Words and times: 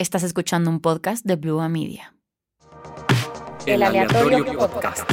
Estás 0.00 0.24
escuchando 0.24 0.70
un 0.70 0.80
podcast 0.80 1.24
de 1.24 1.36
Blue 1.36 1.60
Media. 1.68 2.16
El 3.64 3.80
aleatorio 3.80 4.44
podcast. 4.58 5.08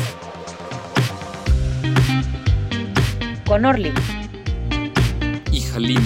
Con 3.45 3.63
Orly. 3.63 3.93
Y 5.51 5.63
Halim. 5.71 6.01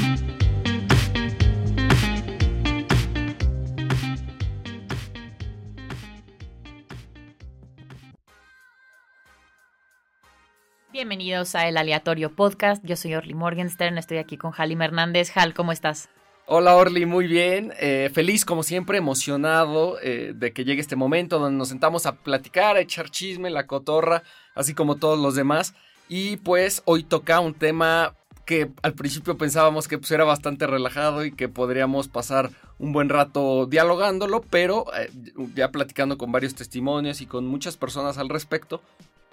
Bienvenidos 10.91 11.55
a 11.55 11.69
El 11.69 11.77
Aleatorio 11.77 12.35
Podcast. 12.35 12.83
Yo 12.85 12.97
soy 12.97 13.15
Orly 13.15 13.35
Morgenstern, 13.35 13.97
estoy 13.97 14.17
aquí 14.17 14.35
con 14.35 14.51
Halim 14.53 14.81
Hernández. 14.81 15.31
Hal, 15.37 15.53
¿cómo 15.53 15.71
estás? 15.71 16.09
Hola 16.47 16.75
Orly, 16.75 17.07
muy 17.07 17.25
bien. 17.25 17.73
Eh, 17.79 18.11
feliz 18.13 18.45
como 18.45 18.61
siempre, 18.61 18.99
emocionado 18.99 19.97
eh, 20.03 20.33
de 20.35 20.53
que 20.53 20.63
llegue 20.63 20.79
este 20.79 20.95
momento 20.95 21.39
donde 21.39 21.57
nos 21.57 21.69
sentamos 21.69 22.05
a 22.05 22.17
platicar, 22.17 22.75
a 22.75 22.81
echar 22.81 23.09
chisme, 23.09 23.49
la 23.49 23.65
cotorra, 23.65 24.21
así 24.53 24.75
como 24.75 24.97
todos 24.97 25.17
los 25.17 25.33
demás. 25.33 25.73
Y 26.07 26.37
pues 26.37 26.83
hoy 26.85 27.01
toca 27.01 27.39
un 27.39 27.55
tema 27.55 28.13
que 28.45 28.69
al 28.83 28.93
principio 28.93 29.39
pensábamos 29.39 29.87
que 29.87 29.97
pues, 29.97 30.11
era 30.11 30.23
bastante 30.23 30.67
relajado 30.67 31.25
y 31.25 31.31
que 31.31 31.49
podríamos 31.49 32.09
pasar 32.09 32.51
un 32.77 32.93
buen 32.93 33.09
rato 33.09 33.65
dialogándolo, 33.65 34.41
pero 34.41 34.85
eh, 34.95 35.09
ya 35.55 35.71
platicando 35.71 36.15
con 36.19 36.31
varios 36.31 36.53
testimonios 36.53 37.21
y 37.21 37.25
con 37.25 37.47
muchas 37.47 37.75
personas 37.75 38.19
al 38.19 38.29
respecto, 38.29 38.81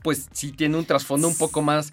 pues 0.02 0.28
sí 0.32 0.52
tiene 0.52 0.76
un 0.76 0.84
trasfondo 0.84 1.28
un 1.28 1.36
poco 1.36 1.62
más 1.62 1.92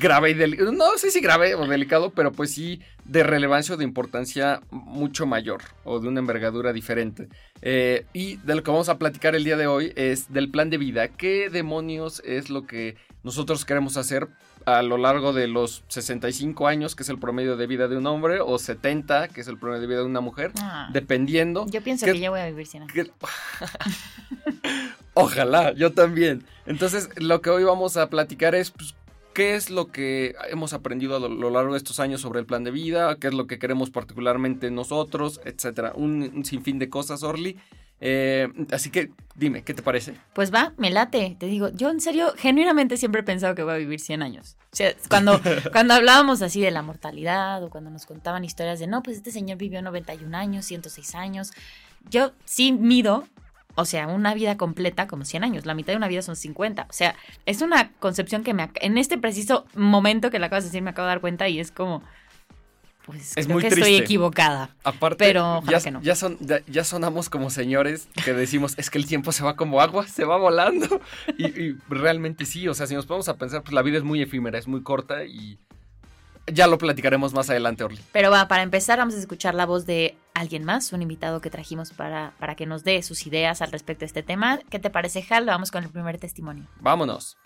grave 0.00 0.30
y 0.30 0.34
delicado. 0.34 0.72
No 0.72 0.96
sé 0.96 1.10
si 1.10 1.20
grave 1.20 1.54
o 1.54 1.66
delicado, 1.66 2.10
pero 2.10 2.32
pues 2.32 2.52
sí 2.52 2.80
de 3.04 3.22
relevancia 3.22 3.74
o 3.74 3.78
de 3.78 3.84
importancia 3.84 4.60
mucho 4.70 5.26
mayor 5.26 5.62
o 5.84 6.00
de 6.00 6.08
una 6.08 6.20
envergadura 6.20 6.72
diferente. 6.72 7.28
Eh, 7.62 8.06
y 8.12 8.36
de 8.36 8.54
lo 8.54 8.62
que 8.62 8.70
vamos 8.70 8.88
a 8.88 8.98
platicar 8.98 9.34
el 9.34 9.44
día 9.44 9.56
de 9.56 9.66
hoy 9.66 9.92
es 9.96 10.32
del 10.32 10.50
plan 10.50 10.70
de 10.70 10.78
vida. 10.78 11.08
¿Qué 11.08 11.50
demonios 11.50 12.22
es 12.24 12.50
lo 12.50 12.66
que 12.66 12.96
nosotros 13.22 13.64
queremos 13.64 13.96
hacer 13.96 14.28
a 14.76 14.82
lo 14.82 14.98
largo 14.98 15.32
de 15.32 15.48
los 15.48 15.82
65 15.88 16.66
años, 16.68 16.94
que 16.94 17.02
es 17.04 17.08
el 17.08 17.18
promedio 17.18 17.56
de 17.56 17.66
vida 17.66 17.88
de 17.88 17.96
un 17.96 18.06
hombre, 18.06 18.40
o 18.40 18.58
70, 18.58 19.28
que 19.28 19.40
es 19.40 19.48
el 19.48 19.58
promedio 19.58 19.80
de 19.82 19.86
vida 19.86 19.98
de 20.00 20.04
una 20.04 20.20
mujer, 20.20 20.52
Ah. 20.60 20.90
dependiendo. 20.92 21.64
Yo 21.70 21.82
pienso 21.82 22.04
que, 22.06 22.18
ya 22.18 22.30
voy 22.30 22.40
a 22.40 22.46
vivir 22.46 22.66
100 22.66 22.82
años. 22.82 22.92
que- 22.92 23.10
Ojalá, 25.14 25.72
yo 25.72 25.92
también. 25.92 26.44
Entonces, 26.66 27.08
lo 27.20 27.40
que 27.40 27.50
hoy 27.50 27.64
vamos 27.64 27.96
a 27.96 28.08
platicar 28.08 28.54
es 28.54 28.70
pues, 28.70 28.94
qué 29.34 29.54
es 29.56 29.70
lo 29.70 29.90
que 29.90 30.34
hemos 30.50 30.72
aprendido 30.72 31.16
a 31.16 31.20
lo, 31.20 31.28
lo 31.28 31.50
largo 31.50 31.72
de 31.72 31.78
estos 31.78 31.98
años 32.00 32.20
sobre 32.20 32.40
el 32.40 32.46
plan 32.46 32.62
de 32.64 32.70
vida, 32.70 33.16
qué 33.18 33.28
es 33.28 33.34
lo 33.34 33.46
que 33.46 33.58
queremos 33.58 33.90
particularmente 33.90 34.70
nosotros, 34.70 35.40
etcétera. 35.44 35.92
Un, 35.94 36.30
un 36.34 36.44
sinfín 36.44 36.78
de 36.78 36.88
cosas, 36.88 37.22
Orly. 37.22 37.56
Eh, 38.00 38.48
así 38.70 38.90
que 38.90 39.10
dime, 39.38 39.62
¿qué 39.62 39.72
te 39.72 39.82
parece? 39.82 40.14
Pues 40.34 40.52
va, 40.52 40.72
me 40.76 40.90
late. 40.90 41.36
Te 41.38 41.46
digo, 41.46 41.70
yo 41.70 41.90
en 41.90 42.00
serio, 42.00 42.34
genuinamente 42.36 42.96
siempre 42.96 43.20
he 43.20 43.24
pensado 43.24 43.54
que 43.54 43.62
voy 43.62 43.74
a 43.74 43.78
vivir 43.78 44.00
100 44.00 44.22
años. 44.22 44.56
O 44.72 44.76
sea, 44.76 44.92
cuando, 45.08 45.40
cuando 45.72 45.94
hablábamos 45.94 46.42
así 46.42 46.60
de 46.60 46.70
la 46.70 46.82
mortalidad 46.82 47.62
o 47.62 47.70
cuando 47.70 47.90
nos 47.90 48.04
contaban 48.04 48.44
historias 48.44 48.80
de, 48.80 48.86
no, 48.86 49.02
pues 49.02 49.16
este 49.16 49.30
señor 49.30 49.58
vivió 49.58 49.80
91 49.80 50.36
años, 50.36 50.66
106 50.66 51.14
años, 51.14 51.52
yo 52.10 52.32
sí 52.44 52.72
mido, 52.72 53.24
o 53.76 53.84
sea, 53.84 54.08
una 54.08 54.34
vida 54.34 54.56
completa 54.56 55.06
como 55.06 55.24
100 55.24 55.44
años. 55.44 55.66
La 55.66 55.74
mitad 55.74 55.92
de 55.92 55.98
una 55.98 56.08
vida 56.08 56.22
son 56.22 56.34
50. 56.34 56.86
O 56.90 56.92
sea, 56.92 57.14
es 57.46 57.62
una 57.62 57.92
concepción 58.00 58.42
que 58.42 58.54
me, 58.54 58.70
en 58.76 58.98
este 58.98 59.18
preciso 59.18 59.66
momento 59.74 60.30
que 60.30 60.40
la 60.40 60.46
acabas 60.46 60.64
de 60.64 60.70
decir 60.70 60.82
me 60.82 60.90
acabo 60.90 61.06
de 61.06 61.12
dar 61.12 61.20
cuenta 61.20 61.48
y 61.48 61.60
es 61.60 61.70
como, 61.70 62.02
pues 63.08 63.32
Es 63.36 63.46
creo 63.46 63.54
muy 63.54 63.62
que 63.62 63.68
estoy 63.68 63.82
triste. 63.82 64.04
equivocada. 64.04 64.76
Aparte, 64.84 65.24
Pero 65.24 65.58
ojalá 65.58 65.78
ya, 65.78 65.84
que 65.84 65.90
no. 65.90 66.02
ya, 66.02 66.14
son, 66.14 66.36
ya, 66.40 66.60
ya 66.66 66.84
sonamos 66.84 67.30
como 67.30 67.48
señores 67.50 68.06
que 68.24 68.34
decimos, 68.34 68.74
es 68.76 68.90
que 68.90 68.98
el 68.98 69.06
tiempo 69.06 69.32
se 69.32 69.42
va 69.42 69.56
como 69.56 69.80
agua, 69.80 70.06
se 70.06 70.24
va 70.24 70.36
volando. 70.36 71.00
Y, 71.38 71.46
y 71.46 71.76
realmente 71.88 72.44
sí, 72.44 72.68
o 72.68 72.74
sea, 72.74 72.86
si 72.86 72.94
nos 72.94 73.06
ponemos 73.06 73.28
a 73.28 73.36
pensar, 73.36 73.62
pues 73.62 73.72
la 73.72 73.82
vida 73.82 73.96
es 73.98 74.04
muy 74.04 74.20
efímera, 74.22 74.58
es 74.58 74.68
muy 74.68 74.82
corta 74.82 75.24
y 75.24 75.58
ya 76.50 76.66
lo 76.66 76.78
platicaremos 76.78 77.34
más 77.34 77.50
adelante, 77.50 77.84
Orly. 77.84 78.00
Pero 78.12 78.30
va, 78.30 78.48
para 78.48 78.62
empezar 78.62 78.98
vamos 78.98 79.14
a 79.14 79.18
escuchar 79.18 79.54
la 79.54 79.66
voz 79.66 79.84
de 79.86 80.16
alguien 80.34 80.64
más, 80.64 80.92
un 80.92 81.02
invitado 81.02 81.40
que 81.40 81.50
trajimos 81.50 81.92
para, 81.92 82.32
para 82.38 82.54
que 82.54 82.64
nos 82.66 82.84
dé 82.84 83.02
sus 83.02 83.26
ideas 83.26 83.60
al 83.62 83.70
respecto 83.72 84.00
de 84.00 84.06
este 84.06 84.22
tema. 84.22 84.58
¿Qué 84.70 84.78
te 84.78 84.90
parece, 84.90 85.24
Hal? 85.30 85.46
Vamos 85.46 85.70
con 85.70 85.84
el 85.84 85.90
primer 85.90 86.18
testimonio. 86.18 86.64
Vámonos. 86.80 87.36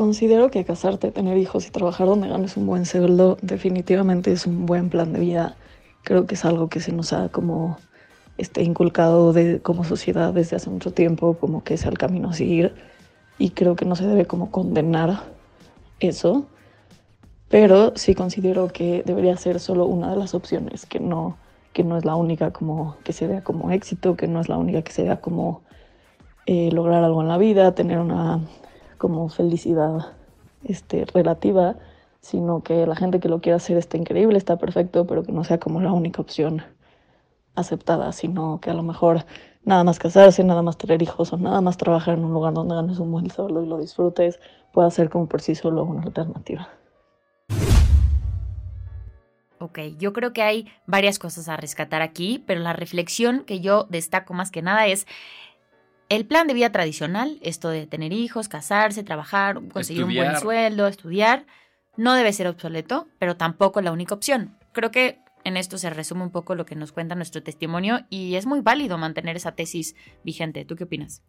Considero 0.00 0.50
que 0.50 0.64
casarte, 0.64 1.10
tener 1.10 1.36
hijos 1.36 1.66
y 1.66 1.70
trabajar 1.70 2.06
donde 2.06 2.26
ganes 2.26 2.56
un 2.56 2.64
buen 2.64 2.86
sueldo 2.86 3.36
definitivamente 3.42 4.32
es 4.32 4.46
un 4.46 4.64
buen 4.64 4.88
plan 4.88 5.12
de 5.12 5.20
vida. 5.20 5.56
Creo 6.04 6.26
que 6.26 6.36
es 6.36 6.46
algo 6.46 6.70
que 6.70 6.80
se 6.80 6.90
nos 6.90 7.12
ha 7.12 7.28
como 7.28 7.76
este, 8.38 8.62
inculcado 8.62 9.34
de, 9.34 9.60
como 9.60 9.84
sociedad 9.84 10.32
desde 10.32 10.56
hace 10.56 10.70
mucho 10.70 10.94
tiempo, 10.94 11.34
como 11.34 11.64
que 11.64 11.74
es 11.74 11.84
el 11.84 11.98
camino 11.98 12.30
a 12.30 12.32
seguir. 12.32 12.74
Y 13.36 13.50
creo 13.50 13.76
que 13.76 13.84
no 13.84 13.94
se 13.94 14.06
debe 14.06 14.24
como 14.24 14.50
condenar 14.50 15.24
eso. 15.98 16.46
Pero 17.50 17.92
sí 17.94 18.14
considero 18.14 18.68
que 18.68 19.02
debería 19.04 19.36
ser 19.36 19.60
solo 19.60 19.84
una 19.84 20.10
de 20.10 20.16
las 20.16 20.32
opciones, 20.32 20.86
que 20.86 20.98
no, 20.98 21.36
que 21.74 21.84
no 21.84 21.98
es 21.98 22.06
la 22.06 22.16
única 22.16 22.54
como 22.54 22.96
que 23.04 23.12
se 23.12 23.26
vea 23.26 23.44
como 23.44 23.70
éxito, 23.70 24.16
que 24.16 24.28
no 24.28 24.40
es 24.40 24.48
la 24.48 24.56
única 24.56 24.80
que 24.80 24.92
se 24.92 25.02
vea 25.02 25.20
como 25.20 25.60
eh, 26.46 26.70
lograr 26.72 27.04
algo 27.04 27.20
en 27.20 27.28
la 27.28 27.36
vida, 27.36 27.74
tener 27.74 27.98
una 27.98 28.40
como 29.00 29.30
felicidad 29.30 30.12
este, 30.62 31.06
relativa, 31.06 31.76
sino 32.20 32.62
que 32.62 32.86
la 32.86 32.94
gente 32.94 33.18
que 33.18 33.30
lo 33.30 33.40
quiera 33.40 33.56
hacer 33.56 33.78
está 33.78 33.96
increíble, 33.96 34.36
está 34.36 34.58
perfecto, 34.58 35.06
pero 35.06 35.22
que 35.22 35.32
no 35.32 35.42
sea 35.42 35.58
como 35.58 35.80
la 35.80 35.90
única 35.90 36.20
opción 36.20 36.62
aceptada, 37.54 38.12
sino 38.12 38.60
que 38.60 38.68
a 38.68 38.74
lo 38.74 38.82
mejor 38.82 39.24
nada 39.64 39.84
más 39.84 39.98
casarse, 39.98 40.44
nada 40.44 40.60
más 40.60 40.76
tener 40.76 41.00
hijos 41.00 41.32
o 41.32 41.38
nada 41.38 41.62
más 41.62 41.78
trabajar 41.78 42.18
en 42.18 42.26
un 42.26 42.34
lugar 42.34 42.52
donde 42.52 42.74
ganes 42.74 42.98
un 42.98 43.10
buen 43.10 43.30
sueldo 43.30 43.62
y 43.64 43.66
lo 43.66 43.78
disfrutes, 43.78 44.38
pueda 44.70 44.90
ser 44.90 45.08
como 45.08 45.26
por 45.26 45.40
sí 45.40 45.54
solo 45.54 45.82
una 45.82 46.02
alternativa. 46.02 46.68
Ok, 49.60 49.78
yo 49.98 50.12
creo 50.12 50.34
que 50.34 50.42
hay 50.42 50.68
varias 50.86 51.18
cosas 51.18 51.48
a 51.48 51.56
rescatar 51.56 52.02
aquí, 52.02 52.44
pero 52.46 52.60
la 52.60 52.74
reflexión 52.74 53.44
que 53.46 53.60
yo 53.60 53.86
destaco 53.88 54.34
más 54.34 54.50
que 54.50 54.60
nada 54.60 54.86
es 54.86 55.06
el 56.10 56.26
plan 56.26 56.48
de 56.48 56.54
vida 56.54 56.70
tradicional, 56.72 57.38
esto 57.40 57.70
de 57.70 57.86
tener 57.86 58.12
hijos, 58.12 58.48
casarse, 58.48 59.04
trabajar, 59.04 59.60
conseguir 59.72 60.04
un 60.04 60.14
buen 60.14 60.36
sueldo, 60.38 60.88
estudiar, 60.88 61.46
no 61.96 62.14
debe 62.14 62.32
ser 62.32 62.48
obsoleto, 62.48 63.08
pero 63.18 63.36
tampoco 63.36 63.80
la 63.80 63.92
única 63.92 64.14
opción. 64.14 64.58
Creo 64.72 64.90
que 64.90 65.20
en 65.44 65.56
esto 65.56 65.78
se 65.78 65.88
resume 65.88 66.24
un 66.24 66.30
poco 66.30 66.56
lo 66.56 66.66
que 66.66 66.74
nos 66.74 66.90
cuenta 66.90 67.14
nuestro 67.14 67.44
testimonio 67.44 68.00
y 68.10 68.34
es 68.34 68.44
muy 68.44 68.60
válido 68.60 68.98
mantener 68.98 69.36
esa 69.36 69.52
tesis 69.52 69.94
vigente. 70.24 70.64
¿Tú 70.64 70.74
qué 70.74 70.84
opinas? 70.84 71.22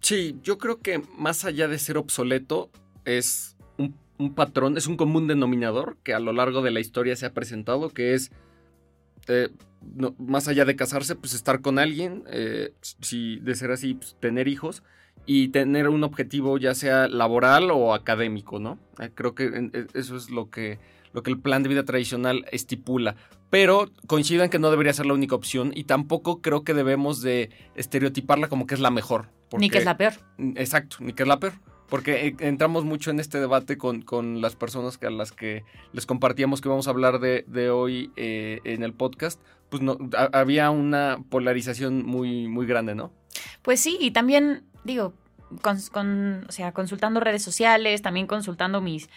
Sí, 0.00 0.38
yo 0.40 0.56
creo 0.56 0.80
que 0.80 1.02
más 1.18 1.44
allá 1.44 1.66
de 1.66 1.78
ser 1.78 1.98
obsoleto, 1.98 2.70
es 3.04 3.56
un, 3.76 3.96
un 4.18 4.34
patrón, 4.34 4.76
es 4.76 4.86
un 4.86 4.96
común 4.96 5.26
denominador 5.26 5.96
que 6.04 6.14
a 6.14 6.20
lo 6.20 6.32
largo 6.32 6.62
de 6.62 6.70
la 6.70 6.78
historia 6.78 7.16
se 7.16 7.26
ha 7.26 7.34
presentado, 7.34 7.90
que 7.90 8.14
es, 8.14 8.30
eh, 9.28 9.50
no- 9.94 10.14
más 10.18 10.48
allá 10.48 10.64
de 10.64 10.76
casarse, 10.76 11.14
pues 11.16 11.34
estar 11.34 11.60
con 11.60 11.78
alguien, 11.78 12.24
eh, 12.30 12.72
si 13.00 13.36
de 13.40 13.54
ser 13.54 13.70
así, 13.70 13.94
pues, 13.94 14.16
tener 14.20 14.48
hijos 14.48 14.82
y 15.26 15.48
tener 15.48 15.88
un 15.88 16.04
objetivo 16.04 16.58
ya 16.58 16.74
sea 16.74 17.08
laboral 17.08 17.70
o 17.70 17.94
académico, 17.94 18.58
¿no? 18.58 18.78
Eh, 19.00 19.10
creo 19.14 19.34
que 19.34 19.44
eh, 19.72 19.86
eso 19.94 20.16
es 20.16 20.30
lo 20.30 20.50
que, 20.50 20.78
lo 21.12 21.22
que 21.22 21.30
el 21.30 21.38
plan 21.40 21.62
de 21.62 21.68
vida 21.68 21.84
tradicional 21.84 22.44
estipula. 22.52 23.16
Pero 23.50 23.88
coincido 24.08 24.42
en 24.42 24.50
que 24.50 24.58
no 24.58 24.70
debería 24.70 24.92
ser 24.92 25.06
la 25.06 25.14
única 25.14 25.34
opción 25.36 25.70
y 25.74 25.84
tampoco 25.84 26.42
creo 26.42 26.64
que 26.64 26.74
debemos 26.74 27.22
de 27.22 27.50
estereotiparla 27.76 28.48
como 28.48 28.66
que 28.66 28.74
es 28.74 28.80
la 28.80 28.90
mejor. 28.90 29.28
Ni 29.56 29.70
que 29.70 29.78
es 29.78 29.84
la 29.84 29.96
peor. 29.96 30.14
Exacto, 30.56 30.96
ni 31.00 31.12
que 31.12 31.22
es 31.22 31.28
la 31.28 31.38
peor. 31.38 31.52
Porque 31.88 32.26
eh, 32.26 32.36
entramos 32.40 32.84
mucho 32.84 33.10
en 33.10 33.20
este 33.20 33.38
debate 33.38 33.78
con, 33.78 34.02
con 34.02 34.40
las 34.40 34.56
personas 34.56 34.98
que 34.98 35.06
a 35.06 35.10
las 35.10 35.30
que 35.32 35.64
les 35.92 36.04
compartíamos 36.06 36.60
que 36.60 36.68
vamos 36.68 36.88
a 36.88 36.90
hablar 36.90 37.20
de, 37.20 37.44
de 37.46 37.70
hoy 37.70 38.10
eh, 38.16 38.60
en 38.64 38.82
el 38.82 38.92
podcast. 38.92 39.40
Pues 39.68 39.82
no, 39.82 39.96
ha- 40.16 40.30
había 40.38 40.70
una 40.70 41.18
polarización 41.28 42.04
muy, 42.04 42.48
muy 42.48 42.66
grande, 42.66 42.94
¿no? 42.94 43.12
Pues 43.62 43.80
sí, 43.80 43.98
y 44.00 44.10
también, 44.12 44.64
digo, 44.84 45.14
con, 45.62 45.78
con- 45.92 46.44
o 46.48 46.52
sea, 46.52 46.72
consultando 46.72 47.20
redes 47.20 47.42
sociales, 47.42 48.02
también 48.02 48.26
consultando 48.26 48.80
mis, 48.80 49.08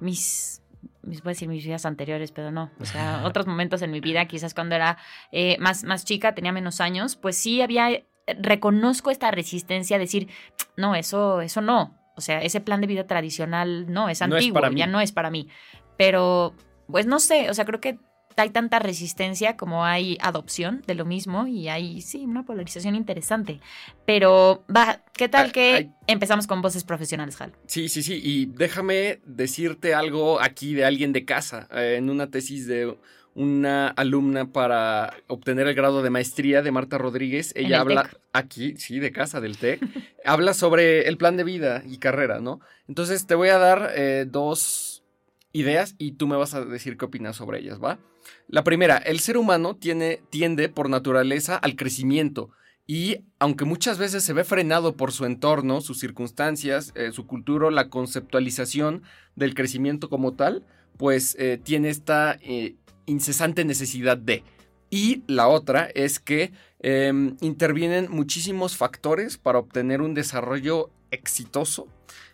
mis, 0.00 0.60
mis, 1.02 1.22
voy 1.22 1.30
a 1.30 1.32
decir 1.34 1.48
mis 1.48 1.64
vidas 1.64 1.86
anteriores, 1.86 2.32
pero 2.32 2.50
no, 2.50 2.70
o 2.80 2.84
sea, 2.84 3.22
otros 3.26 3.46
momentos 3.46 3.80
en 3.82 3.90
mi 3.90 4.00
vida, 4.00 4.26
quizás 4.26 4.52
cuando 4.54 4.74
era 4.74 4.98
eh, 5.32 5.56
más, 5.60 5.84
más 5.84 6.04
chica, 6.04 6.34
tenía 6.34 6.52
menos 6.52 6.80
años, 6.80 7.16
pues 7.16 7.36
sí 7.36 7.60
había, 7.62 8.02
reconozco 8.38 9.10
esta 9.10 9.30
resistencia 9.30 9.96
a 9.96 9.98
decir, 10.00 10.28
no, 10.76 10.94
eso, 10.94 11.40
eso 11.40 11.60
no, 11.60 11.94
o 12.18 12.20
sea, 12.20 12.42
ese 12.42 12.60
plan 12.60 12.80
de 12.82 12.86
vida 12.88 13.06
tradicional 13.06 13.90
no, 13.90 14.08
es 14.10 14.20
No 14.20 14.36
es 14.36 14.44
antiguo, 14.44 14.60
ya 14.72 14.86
no 14.86 15.00
es 15.00 15.12
para 15.12 15.30
mí, 15.30 15.48
pero, 15.96 16.54
pues 16.88 17.06
no 17.06 17.20
sé, 17.20 17.48
o 17.48 17.54
sea, 17.54 17.64
creo 17.64 17.80
que 17.80 17.98
hay 18.36 18.50
tanta 18.50 18.78
resistencia 18.78 19.56
como 19.56 19.84
hay 19.84 20.16
adopción 20.20 20.82
de 20.86 20.94
lo 20.94 21.04
mismo 21.04 21.46
y 21.48 21.68
hay, 21.68 22.00
sí, 22.02 22.24
una 22.24 22.44
polarización 22.44 22.94
interesante. 22.94 23.60
Pero, 24.06 24.64
va, 24.74 25.02
¿qué 25.12 25.28
tal 25.28 25.48
Ah, 25.48 25.52
que 25.52 25.90
empezamos 26.06 26.46
con 26.46 26.62
voces 26.62 26.84
profesionales, 26.84 27.40
Hal? 27.40 27.52
Sí, 27.66 27.88
sí, 27.88 28.02
sí. 28.02 28.20
Y 28.22 28.46
déjame 28.46 29.20
decirte 29.26 29.94
algo 29.94 30.40
aquí 30.40 30.74
de 30.74 30.84
alguien 30.84 31.12
de 31.12 31.24
casa. 31.24 31.68
eh, 31.72 31.96
en 31.98 32.10
una 32.10 32.30
tesis 32.30 32.66
de 32.68 32.96
una 33.38 33.86
alumna 33.86 34.50
para 34.50 35.14
obtener 35.28 35.68
el 35.68 35.74
grado 35.76 36.02
de 36.02 36.10
maestría 36.10 36.60
de 36.60 36.72
Marta 36.72 36.98
Rodríguez. 36.98 37.52
Ella 37.54 37.76
el 37.76 37.82
habla 37.82 38.10
aquí, 38.32 38.76
sí, 38.78 38.98
de 38.98 39.12
casa 39.12 39.40
del 39.40 39.56
TEC. 39.56 39.80
habla 40.24 40.54
sobre 40.54 41.06
el 41.06 41.16
plan 41.16 41.36
de 41.36 41.44
vida 41.44 41.84
y 41.86 41.98
carrera, 41.98 42.40
¿no? 42.40 42.60
Entonces 42.88 43.28
te 43.28 43.36
voy 43.36 43.50
a 43.50 43.58
dar 43.58 43.92
eh, 43.94 44.26
dos 44.28 45.04
ideas 45.52 45.94
y 45.98 46.12
tú 46.12 46.26
me 46.26 46.36
vas 46.36 46.54
a 46.54 46.64
decir 46.64 46.96
qué 46.96 47.04
opinas 47.04 47.36
sobre 47.36 47.60
ellas, 47.60 47.78
¿va? 47.80 48.00
La 48.48 48.64
primera, 48.64 48.96
el 48.96 49.20
ser 49.20 49.36
humano 49.36 49.76
tiene, 49.76 50.20
tiende 50.30 50.68
por 50.68 50.90
naturaleza 50.90 51.56
al 51.56 51.76
crecimiento. 51.76 52.50
Y 52.88 53.18
aunque 53.38 53.64
muchas 53.64 53.98
veces 53.98 54.24
se 54.24 54.32
ve 54.32 54.42
frenado 54.42 54.96
por 54.96 55.12
su 55.12 55.26
entorno, 55.26 55.80
sus 55.80 56.00
circunstancias, 56.00 56.90
eh, 56.96 57.12
su 57.12 57.28
cultura, 57.28 57.70
la 57.70 57.88
conceptualización 57.88 59.04
del 59.36 59.54
crecimiento 59.54 60.08
como 60.08 60.34
tal, 60.34 60.64
pues 60.96 61.36
eh, 61.38 61.60
tiene 61.62 61.90
esta 61.90 62.36
eh, 62.42 62.74
incesante 63.08 63.64
necesidad 63.64 64.16
de. 64.16 64.44
Y 64.90 65.22
la 65.26 65.48
otra 65.48 65.90
es 65.94 66.18
que 66.18 66.52
eh, 66.80 67.12
intervienen 67.40 68.10
muchísimos 68.10 68.76
factores 68.76 69.36
para 69.36 69.58
obtener 69.58 70.00
un 70.00 70.14
desarrollo 70.14 70.90
exitoso 71.10 71.88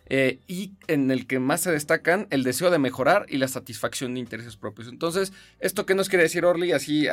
eh, 0.07 0.39
y 0.47 0.73
en 0.87 1.11
el 1.11 1.27
que 1.27 1.39
más 1.39 1.61
se 1.61 1.71
destacan 1.71 2.27
el 2.29 2.43
deseo 2.43 2.69
de 2.69 2.77
mejorar 2.77 3.25
y 3.27 3.37
la 3.37 3.47
satisfacción 3.47 4.13
de 4.13 4.19
intereses 4.19 4.55
propios. 4.55 4.87
Entonces, 4.87 5.33
¿esto 5.59 5.85
qué 5.85 5.95
nos 5.95 6.07
quiere 6.09 6.23
decir 6.23 6.45
Orly 6.45 6.71
así 6.71 7.07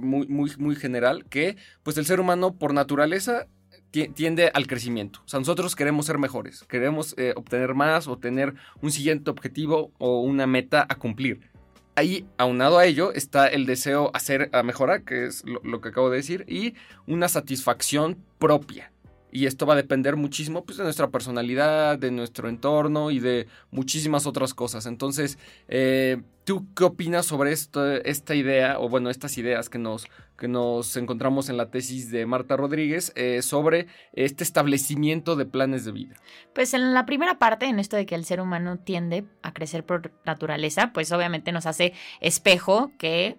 muy, 0.00 0.26
muy, 0.28 0.52
muy 0.58 0.76
general? 0.76 1.24
Que 1.28 1.56
pues 1.82 1.96
el 1.98 2.06
ser 2.06 2.20
humano 2.20 2.54
por 2.54 2.74
naturaleza 2.74 3.48
ti- 3.90 4.08
tiende 4.08 4.50
al 4.54 4.66
crecimiento. 4.66 5.22
O 5.24 5.28
sea, 5.28 5.40
nosotros 5.40 5.74
queremos 5.74 6.06
ser 6.06 6.18
mejores, 6.18 6.64
queremos 6.68 7.14
eh, 7.16 7.32
obtener 7.34 7.74
más 7.74 8.06
o 8.06 8.18
tener 8.18 8.54
un 8.80 8.92
siguiente 8.92 9.30
objetivo 9.30 9.92
o 9.98 10.20
una 10.20 10.46
meta 10.46 10.86
a 10.88 10.96
cumplir. 10.96 11.50
Ahí, 11.94 12.24
aunado 12.38 12.78
a 12.78 12.86
ello, 12.86 13.12
está 13.12 13.46
el 13.46 13.66
deseo 13.66 14.10
hacer 14.14 14.48
a 14.52 14.62
mejorar, 14.62 15.02
que 15.02 15.26
es 15.26 15.44
lo, 15.44 15.60
lo 15.62 15.80
que 15.80 15.90
acabo 15.90 16.08
de 16.08 16.16
decir, 16.16 16.44
y 16.48 16.74
una 17.06 17.28
satisfacción 17.28 18.16
propia. 18.38 18.92
Y 19.34 19.46
esto 19.46 19.64
va 19.64 19.72
a 19.72 19.76
depender 19.76 20.16
muchísimo 20.16 20.64
pues, 20.64 20.76
de 20.76 20.84
nuestra 20.84 21.08
personalidad, 21.08 21.98
de 21.98 22.10
nuestro 22.10 22.50
entorno 22.50 23.10
y 23.10 23.18
de 23.18 23.48
muchísimas 23.70 24.26
otras 24.26 24.52
cosas. 24.52 24.84
Entonces, 24.84 25.38
eh, 25.68 26.20
¿tú 26.44 26.66
qué 26.76 26.84
opinas 26.84 27.24
sobre 27.24 27.50
esto, 27.50 27.94
esta 27.94 28.34
idea, 28.34 28.78
o 28.78 28.90
bueno, 28.90 29.08
estas 29.08 29.38
ideas 29.38 29.70
que 29.70 29.78
nos, 29.78 30.06
que 30.36 30.48
nos 30.48 30.98
encontramos 30.98 31.48
en 31.48 31.56
la 31.56 31.70
tesis 31.70 32.10
de 32.10 32.26
Marta 32.26 32.58
Rodríguez 32.58 33.10
eh, 33.16 33.40
sobre 33.40 33.86
este 34.12 34.44
establecimiento 34.44 35.34
de 35.34 35.46
planes 35.46 35.86
de 35.86 35.92
vida? 35.92 36.16
Pues 36.54 36.74
en 36.74 36.92
la 36.92 37.06
primera 37.06 37.38
parte, 37.38 37.64
en 37.64 37.78
esto 37.78 37.96
de 37.96 38.04
que 38.04 38.14
el 38.14 38.26
ser 38.26 38.38
humano 38.38 38.80
tiende 38.80 39.24
a 39.42 39.54
crecer 39.54 39.86
por 39.86 40.12
naturaleza, 40.26 40.92
pues 40.92 41.10
obviamente 41.10 41.52
nos 41.52 41.64
hace 41.64 41.94
espejo 42.20 42.92
que 42.98 43.38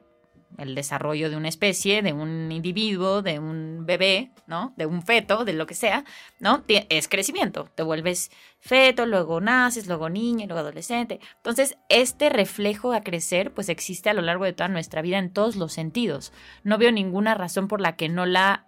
el 0.57 0.75
desarrollo 0.75 1.29
de 1.29 1.37
una 1.37 1.49
especie, 1.49 2.01
de 2.01 2.13
un 2.13 2.51
individuo, 2.51 3.21
de 3.21 3.39
un 3.39 3.85
bebé, 3.85 4.31
¿no? 4.47 4.73
De 4.77 4.85
un 4.85 5.01
feto, 5.03 5.45
de 5.45 5.53
lo 5.53 5.65
que 5.65 5.73
sea, 5.73 6.05
¿no? 6.39 6.63
Es 6.67 7.07
crecimiento. 7.07 7.69
Te 7.75 7.83
vuelves 7.83 8.31
feto, 8.59 9.05
luego 9.05 9.41
naces, 9.41 9.87
luego 9.87 10.09
niño, 10.09 10.45
luego 10.45 10.59
adolescente. 10.59 11.19
Entonces, 11.37 11.77
este 11.89 12.29
reflejo 12.29 12.93
a 12.93 13.01
crecer, 13.01 13.53
pues 13.53 13.69
existe 13.69 14.09
a 14.09 14.13
lo 14.13 14.21
largo 14.21 14.45
de 14.45 14.53
toda 14.53 14.69
nuestra 14.69 15.01
vida 15.01 15.17
en 15.17 15.31
todos 15.31 15.55
los 15.55 15.73
sentidos. 15.73 16.31
No 16.63 16.77
veo 16.77 16.91
ninguna 16.91 17.35
razón 17.35 17.67
por 17.67 17.81
la 17.81 17.95
que 17.95 18.09
no 18.09 18.25
la 18.25 18.67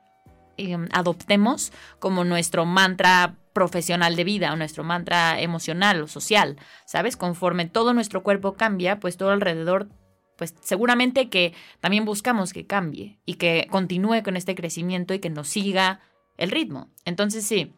eh, 0.57 0.77
adoptemos 0.91 1.73
como 1.99 2.23
nuestro 2.23 2.65
mantra 2.65 3.35
profesional 3.55 4.17
de 4.17 4.25
vida 4.25 4.51
o 4.51 4.57
nuestro 4.57 4.83
mantra 4.83 5.39
emocional 5.39 6.01
o 6.01 6.07
social, 6.07 6.57
¿sabes? 6.85 7.15
Conforme 7.15 7.65
todo 7.65 7.93
nuestro 7.93 8.21
cuerpo 8.21 8.55
cambia, 8.55 8.99
pues 8.99 9.15
todo 9.15 9.31
alrededor, 9.31 9.87
pues 10.35 10.55
seguramente 10.61 11.29
que 11.29 11.53
también 11.79 12.05
buscamos 12.05 12.53
que 12.53 12.65
cambie 12.65 13.19
y 13.25 13.35
que 13.35 13.67
continúe 13.69 14.23
con 14.23 14.37
este 14.37 14.55
crecimiento 14.55 15.13
y 15.13 15.19
que 15.19 15.29
nos 15.29 15.47
siga 15.47 16.01
el 16.37 16.51
ritmo. 16.51 16.89
Entonces 17.05 17.45
sí. 17.45 17.73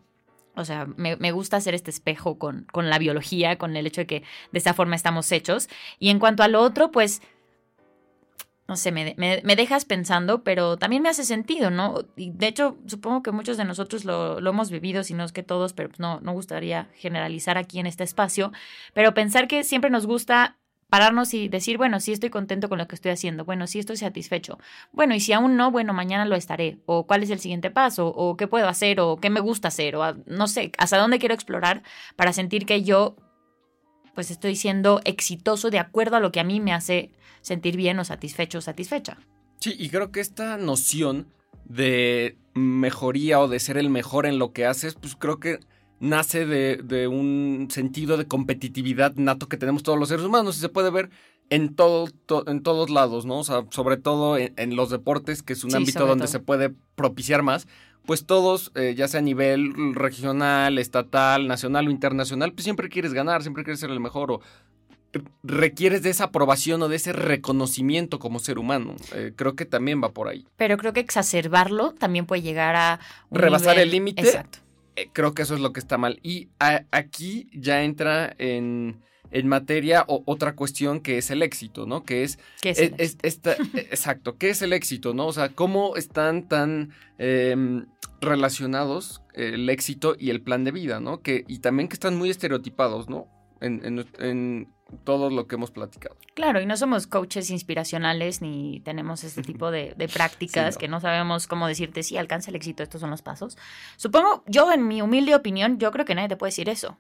O 0.55 0.65
sea, 0.65 0.87
me, 0.97 1.15
me 1.17 1.31
gusta 1.31 1.57
hacer 1.57 1.75
este 1.75 1.91
espejo 1.91 2.39
con, 2.39 2.65
con 2.71 2.89
la 2.89 2.97
biología, 2.97 3.59
con 3.59 3.75
el 3.75 3.85
hecho 3.85 4.01
de 4.01 4.07
que 4.07 4.23
de 4.51 4.59
esa 4.59 4.73
forma 4.73 4.95
estamos 4.95 5.31
hechos. 5.31 5.69
Y 5.99 6.09
en 6.09 6.17
cuanto 6.17 6.41
a 6.41 6.47
lo 6.47 6.61
otro, 6.61 6.89
pues 6.89 7.21
no 8.67 8.75
sé, 8.75 8.91
me, 8.91 9.15
me, 9.17 9.41
me 9.43 9.55
dejas 9.55 9.85
pensando, 9.85 10.43
pero 10.43 10.77
también 10.77 11.01
me 11.01 11.09
hace 11.09 11.23
sentido, 11.23 11.69
¿no? 11.69 12.03
Y 12.17 12.31
de 12.31 12.47
hecho, 12.47 12.77
supongo 12.85 13.23
que 13.23 13.31
muchos 13.31 13.55
de 13.55 13.63
nosotros 13.63 14.03
lo, 14.03 14.41
lo 14.41 14.49
hemos 14.49 14.69
vivido, 14.69 15.03
si 15.03 15.13
no 15.13 15.23
es 15.23 15.31
que 15.31 15.43
todos, 15.43 15.73
pero 15.73 15.89
pues 15.89 15.99
no, 15.99 16.19
no 16.19 16.33
gustaría 16.33 16.89
generalizar 16.95 17.57
aquí 17.57 17.79
en 17.79 17.87
este 17.87 18.03
espacio, 18.03 18.51
pero 18.93 19.13
pensar 19.13 19.47
que 19.47 19.63
siempre 19.63 19.89
nos 19.89 20.05
gusta 20.05 20.57
pararnos 20.89 21.33
y 21.33 21.49
decir, 21.49 21.77
bueno, 21.77 21.99
sí 21.99 22.11
estoy 22.11 22.29
contento 22.29 22.69
con 22.69 22.77
lo 22.77 22.87
que 22.87 22.95
estoy 22.95 23.11
haciendo, 23.11 23.45
bueno, 23.45 23.67
sí 23.67 23.79
estoy 23.79 23.97
satisfecho, 23.97 24.57
bueno, 24.91 25.15
y 25.15 25.19
si 25.19 25.33
aún 25.33 25.57
no, 25.57 25.71
bueno, 25.71 25.93
mañana 25.93 26.25
lo 26.25 26.35
estaré, 26.35 26.79
o 26.85 27.05
cuál 27.05 27.23
es 27.23 27.29
el 27.29 27.39
siguiente 27.39 27.71
paso, 27.71 28.07
o 28.07 28.37
qué 28.37 28.47
puedo 28.47 28.67
hacer, 28.67 28.99
o 28.99 29.17
qué 29.17 29.29
me 29.29 29.39
gusta 29.39 29.67
hacer, 29.67 29.95
o 29.95 30.15
no 30.25 30.47
sé, 30.47 30.71
hasta 30.77 30.97
dónde 30.97 31.19
quiero 31.19 31.35
explorar 31.35 31.83
para 32.15 32.33
sentir 32.33 32.65
que 32.65 32.83
yo, 32.83 33.15
pues 34.15 34.31
estoy 34.31 34.55
siendo 34.55 35.01
exitoso 35.03 35.69
de 35.69 35.79
acuerdo 35.79 36.15
a 36.15 36.19
lo 36.19 36.31
que 36.31 36.39
a 36.39 36.43
mí 36.43 36.59
me 36.59 36.73
hace 36.73 37.11
sentir 37.41 37.77
bien 37.77 37.99
o 37.99 38.05
satisfecho 38.05 38.57
o 38.57 38.61
satisfecha. 38.61 39.17
Sí, 39.59 39.75
y 39.77 39.89
creo 39.89 40.11
que 40.11 40.19
esta 40.19 40.57
noción 40.57 41.27
de 41.65 42.37
mejoría 42.53 43.39
o 43.39 43.47
de 43.47 43.59
ser 43.59 43.77
el 43.77 43.89
mejor 43.89 44.25
en 44.25 44.39
lo 44.39 44.53
que 44.53 44.65
haces, 44.65 44.95
pues 44.95 45.15
creo 45.15 45.39
que 45.39 45.59
nace 45.99 46.45
de, 46.45 46.77
de 46.83 47.07
un 47.07 47.67
sentido 47.71 48.17
de 48.17 48.27
competitividad 48.27 49.15
nato 49.15 49.47
que 49.47 49.57
tenemos 49.57 49.83
todos 49.83 49.97
los 49.99 50.09
seres 50.09 50.25
humanos 50.25 50.57
y 50.57 50.61
se 50.61 50.69
puede 50.69 50.89
ver 50.91 51.09
en, 51.49 51.75
todo, 51.75 52.07
to- 52.25 52.43
en 52.47 52.61
todos 52.61 52.89
lados, 52.89 53.25
¿no? 53.25 53.39
O 53.39 53.43
sea, 53.43 53.65
sobre 53.71 53.97
todo 53.97 54.37
en, 54.37 54.53
en 54.57 54.75
los 54.75 54.89
deportes, 54.89 55.41
que 55.43 55.53
es 55.53 55.63
un 55.63 55.71
Sí, 55.71 55.77
ámbito 55.77 56.05
donde 56.05 56.25
todo. 56.25 56.31
se 56.31 56.39
puede 56.39 56.71
propiciar 56.95 57.41
más, 57.41 57.67
pues 58.05 58.25
todos, 58.25 58.71
eh, 58.75 58.93
ya 58.97 59.07
sea 59.07 59.19
a 59.19 59.23
nivel 59.23 59.73
regional, 59.95 60.77
estatal, 60.77 61.47
nacional 61.47 61.87
o 61.87 61.91
internacional, 61.91 62.53
pues 62.53 62.63
siempre 62.63 62.89
quieres 62.89 63.13
ganar, 63.13 63.41
siempre 63.41 63.63
quieres 63.63 63.79
ser 63.79 63.89
el 63.91 63.99
mejor 63.99 64.31
o 64.31 64.41
requieres 65.43 66.03
de 66.03 66.09
esa 66.09 66.25
aprobación 66.25 66.81
o 66.83 66.89
de 66.89 66.97
ese 66.97 67.11
reconocimiento 67.13 68.19
como 68.19 68.39
ser 68.39 68.59
humano. 68.59 68.95
Eh, 69.15 69.33
creo 69.35 69.55
que 69.55 69.65
también 69.65 70.01
va 70.03 70.09
por 70.11 70.27
ahí. 70.27 70.45
Pero 70.57 70.77
creo 70.77 70.93
que 70.93 70.99
exacerbarlo 70.99 71.93
también 71.93 72.25
puede 72.25 72.41
llegar 72.41 72.75
a... 72.75 72.99
un 73.29 73.39
Rebasar 73.39 73.75
nivel- 73.77 73.83
el 73.83 73.91
límite. 73.91 74.21
Exacto. 74.21 74.59
Eh, 74.97 75.09
creo 75.13 75.33
que 75.33 75.43
eso 75.43 75.53
es 75.55 75.61
lo 75.61 75.71
que 75.71 75.79
está 75.79 75.97
mal. 75.97 76.19
Y 76.23 76.49
a- 76.59 76.83
aquí 76.91 77.49
ya 77.53 77.83
entra 77.83 78.35
en, 78.39 79.01
en 79.31 79.47
materia 79.47 80.03
o- 80.07 80.23
otra 80.25 80.55
cuestión 80.55 80.99
que 81.01 81.17
es 81.19 81.29
el 81.31 81.41
éxito, 81.43 81.85
¿no? 81.85 82.03
Que 82.03 82.23
es, 82.23 82.39
¿Qué 82.61 82.71
es 82.71 82.79
es- 82.79 82.91
el 82.93 82.95
es- 83.01 83.17
esta- 83.21 83.53
eh, 83.75 83.87
exacto, 83.91 84.37
¿qué 84.37 84.49
es 84.49 84.61
el 84.61 84.73
éxito, 84.73 85.13
no? 85.13 85.27
O 85.27 85.33
sea, 85.33 85.49
cómo 85.49 85.95
están 85.95 86.47
tan 86.49 86.91
em, 87.19 87.85
relacionados 88.21 89.21
el 89.33 89.69
éxito 89.69 90.15
y 90.17 90.31
el 90.31 90.41
plan 90.41 90.63
de 90.63 90.71
vida, 90.71 90.99
¿no? 90.99 91.21
Que, 91.21 91.43
y 91.47 91.59
también 91.59 91.87
que 91.89 91.93
están 91.93 92.15
muy 92.17 92.29
estereotipados, 92.29 93.07
¿no? 93.09 93.27
En, 93.61 93.81
en- 93.85 94.05
en 94.19 94.67
todo 95.03 95.29
lo 95.29 95.47
que 95.47 95.55
hemos 95.55 95.71
platicado. 95.71 96.15
Claro, 96.33 96.61
y 96.61 96.65
no 96.65 96.77
somos 96.77 97.07
coaches 97.07 97.49
inspiracionales 97.49 98.41
ni 98.41 98.79
tenemos 98.81 99.23
este 99.23 99.41
tipo 99.41 99.69
de, 99.71 99.93
de 99.97 100.07
prácticas 100.13 100.75
Sí, 100.75 100.77
no. 100.77 100.79
que 100.79 100.87
no 100.87 100.99
sabemos 101.01 101.47
cómo 101.47 101.67
decirte 101.67 102.03
si 102.03 102.17
alcanza 102.17 102.49
el 102.51 102.55
éxito, 102.55 102.83
estos 102.83 103.01
son 103.01 103.09
los 103.09 103.21
pasos. 103.21 103.57
Supongo, 103.97 104.43
yo 104.47 104.71
en 104.71 104.87
mi 104.87 105.01
humilde 105.01 105.35
opinión, 105.35 105.77
yo 105.79 105.91
creo 105.91 106.05
que 106.05 106.15
nadie 106.15 106.29
te 106.29 106.37
puede 106.37 106.49
decir 106.49 106.69
eso. 106.69 106.97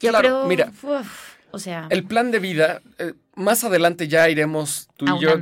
Yo 0.00 0.10
Claro, 0.10 0.20
creo, 0.20 0.46
mira. 0.46 0.72
uf, 0.82 1.34
o 1.50 1.58
sea, 1.58 1.86
El 1.90 2.04
plan 2.04 2.30
de 2.30 2.38
vida, 2.38 2.80
eh, 2.98 3.12
más 3.34 3.64
adelante 3.64 4.08
ya 4.08 4.28
iremos 4.30 4.88
tú 4.96 5.04
y 5.04 5.20
yo 5.20 5.36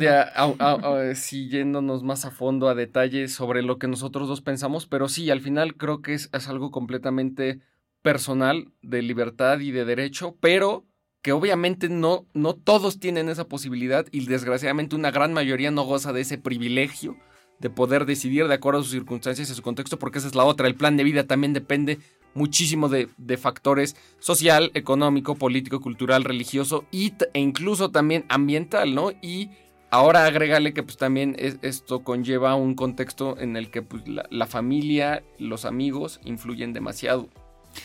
sí, 1.14 1.48
yéndonos 1.48 2.02
más 2.02 2.24
a 2.24 2.30
fondo 2.30 2.68
a 2.68 2.74
detalle 2.74 3.28
sobre 3.28 3.62
lo 3.62 3.78
que 3.78 3.86
nosotros 3.88 4.26
dos 4.26 4.40
pensamos, 4.40 4.86
pero 4.86 5.08
sí, 5.08 5.30
al 5.30 5.40
final 5.40 5.76
creo 5.76 6.02
que 6.02 6.14
es, 6.14 6.28
es 6.32 6.48
algo 6.48 6.70
completamente 6.70 7.60
personal, 8.02 8.72
de 8.82 9.02
libertad 9.02 9.60
y 9.60 9.70
de 9.70 9.84
derecho, 9.84 10.36
pero 10.40 10.84
que 11.22 11.32
obviamente 11.32 11.88
no, 11.88 12.26
no 12.32 12.54
todos 12.54 13.00
tienen 13.00 13.28
esa 13.28 13.48
posibilidad 13.48 14.06
y 14.12 14.24
desgraciadamente 14.26 14.96
una 14.96 15.10
gran 15.10 15.32
mayoría 15.32 15.70
no 15.70 15.82
goza 15.82 16.12
de 16.12 16.20
ese 16.20 16.38
privilegio 16.38 17.16
de 17.58 17.70
poder 17.70 18.06
decidir 18.06 18.46
de 18.46 18.54
acuerdo 18.54 18.80
a 18.80 18.82
sus 18.84 18.92
circunstancias 18.92 19.48
y 19.48 19.52
a 19.52 19.54
su 19.56 19.62
contexto, 19.62 19.98
porque 19.98 20.18
esa 20.18 20.28
es 20.28 20.36
la 20.36 20.44
otra. 20.44 20.68
El 20.68 20.76
plan 20.76 20.96
de 20.96 21.02
vida 21.02 21.26
también 21.26 21.52
depende 21.52 21.98
muchísimo 22.34 22.88
de, 22.88 23.08
de 23.18 23.36
factores 23.36 23.96
social, 24.20 24.70
económico, 24.74 25.34
político, 25.34 25.80
cultural, 25.80 26.22
religioso 26.22 26.84
y, 26.92 27.14
e 27.34 27.40
incluso 27.40 27.90
también 27.90 28.24
ambiental, 28.28 28.94
¿no? 28.94 29.10
Y 29.20 29.50
ahora 29.90 30.24
agrégale 30.24 30.72
que 30.72 30.84
pues 30.84 30.98
también 30.98 31.34
es- 31.36 31.58
esto 31.62 32.04
conlleva 32.04 32.54
un 32.54 32.74
contexto 32.76 33.36
en 33.40 33.56
el 33.56 33.70
que 33.72 33.82
pues, 33.82 34.04
la 34.06 34.46
familia, 34.46 35.24
los 35.38 35.64
amigos 35.64 36.20
influyen 36.24 36.72
demasiado. 36.72 37.28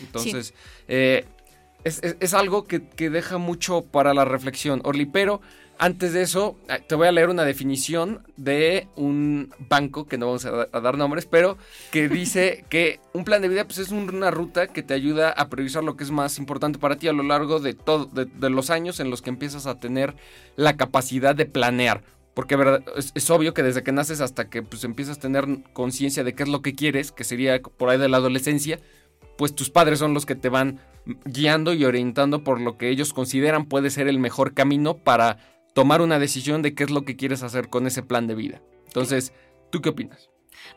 Entonces, 0.01 0.53
eh, 0.87 1.25
es, 1.83 2.01
es- 2.03 2.17
es 2.19 2.33
algo 2.33 2.65
que, 2.65 2.87
que 2.87 3.09
deja 3.09 3.37
mucho 3.37 3.83
para 3.83 4.13
la 4.13 4.25
reflexión, 4.25 4.81
Orly, 4.83 5.05
pero 5.05 5.41
Antes 5.79 6.13
de 6.13 6.21
eso, 6.21 6.57
eh, 6.69 6.81
te 6.87 6.95
voy 6.95 7.07
a 7.07 7.11
leer 7.11 7.29
una 7.29 7.43
definición 7.43 8.21
de 8.37 8.87
un 8.95 9.53
banco, 9.57 10.05
que 10.05 10.17
no 10.17 10.27
vamos 10.27 10.45
a, 10.45 10.67
dar 10.67 10.97
nombres, 10.97 11.25
pero 11.25 11.57
que 11.91 12.07
dice 12.09 12.63
que 12.69 12.99
un 13.13 13.25
plan 13.25 13.41
de 13.41 13.49
vida 13.49 13.65
pues, 13.65 13.79
es 13.79 13.89
una 13.89 14.29
ruta 14.29 14.67
que 14.67 14.83
te 14.83 14.93
ayuda 14.93 15.31
a 15.31 15.49
priorizar 15.49 15.83
lo 15.83 15.97
que 15.97 16.03
es 16.03 16.11
más 16.11 16.37
importante 16.37 16.77
para 16.77 16.97
ti 16.97 17.07
a 17.07 17.13
lo 17.13 17.23
largo 17.23 17.59
de, 17.59 17.73
todo, 17.73 18.05
de, 18.05 18.49
los 18.49 18.69
años 18.69 18.99
en 18.99 19.09
los 19.09 19.21
que 19.21 19.31
empiezas 19.31 19.65
a 19.65 19.79
tener 19.79 20.15
la 20.55 20.77
capacidad 20.77 21.35
de 21.35 21.45
planear. 21.45 22.03
Porque 22.35 22.57
es, 22.95 23.29
obvio 23.29 23.53
que 23.53 23.61
desde 23.61 23.83
que 23.83 23.91
naces 23.91 24.21
hasta 24.21 24.49
que 24.49 24.63
pues, 24.63 24.83
empiezas 24.83 25.17
a 25.17 25.21
tener 25.21 25.45
conciencia 25.73 26.23
de 26.23 26.33
qué 26.33 26.43
es 26.43 26.49
lo 26.49 26.61
que 26.61 26.75
quieres, 26.75 27.11
que 27.11 27.23
sería 27.23 27.61
por 27.61 27.89
ahí 27.89 27.99
de 27.99 28.09
la 28.09 28.17
adolescencia, 28.17 28.79
pues 29.37 29.55
tus 29.55 29.69
padres 29.69 29.99
son 29.99 30.13
los 30.13 30.25
que 30.25 30.35
te 30.35 30.49
van 30.49 30.79
guiando 31.25 31.73
y 31.73 31.85
orientando 31.85 32.43
por 32.43 32.61
lo 32.61 32.77
que 32.77 32.89
ellos 32.89 33.13
consideran 33.13 33.65
puede 33.65 33.89
ser 33.89 34.07
el 34.07 34.19
mejor 34.19 34.53
camino 34.53 34.97
para 34.97 35.37
tomar 35.73 36.01
una 36.01 36.19
decisión 36.19 36.61
de 36.61 36.75
qué 36.75 36.83
es 36.83 36.91
lo 36.91 37.03
que 37.03 37.15
quieres 37.15 37.43
hacer 37.43 37.69
con 37.69 37.87
ese 37.87 38.03
plan 38.03 38.27
de 38.27 38.35
vida. 38.35 38.61
Entonces, 38.87 39.33
¿tú 39.71 39.81
qué 39.81 39.89
opinas? 39.89 40.29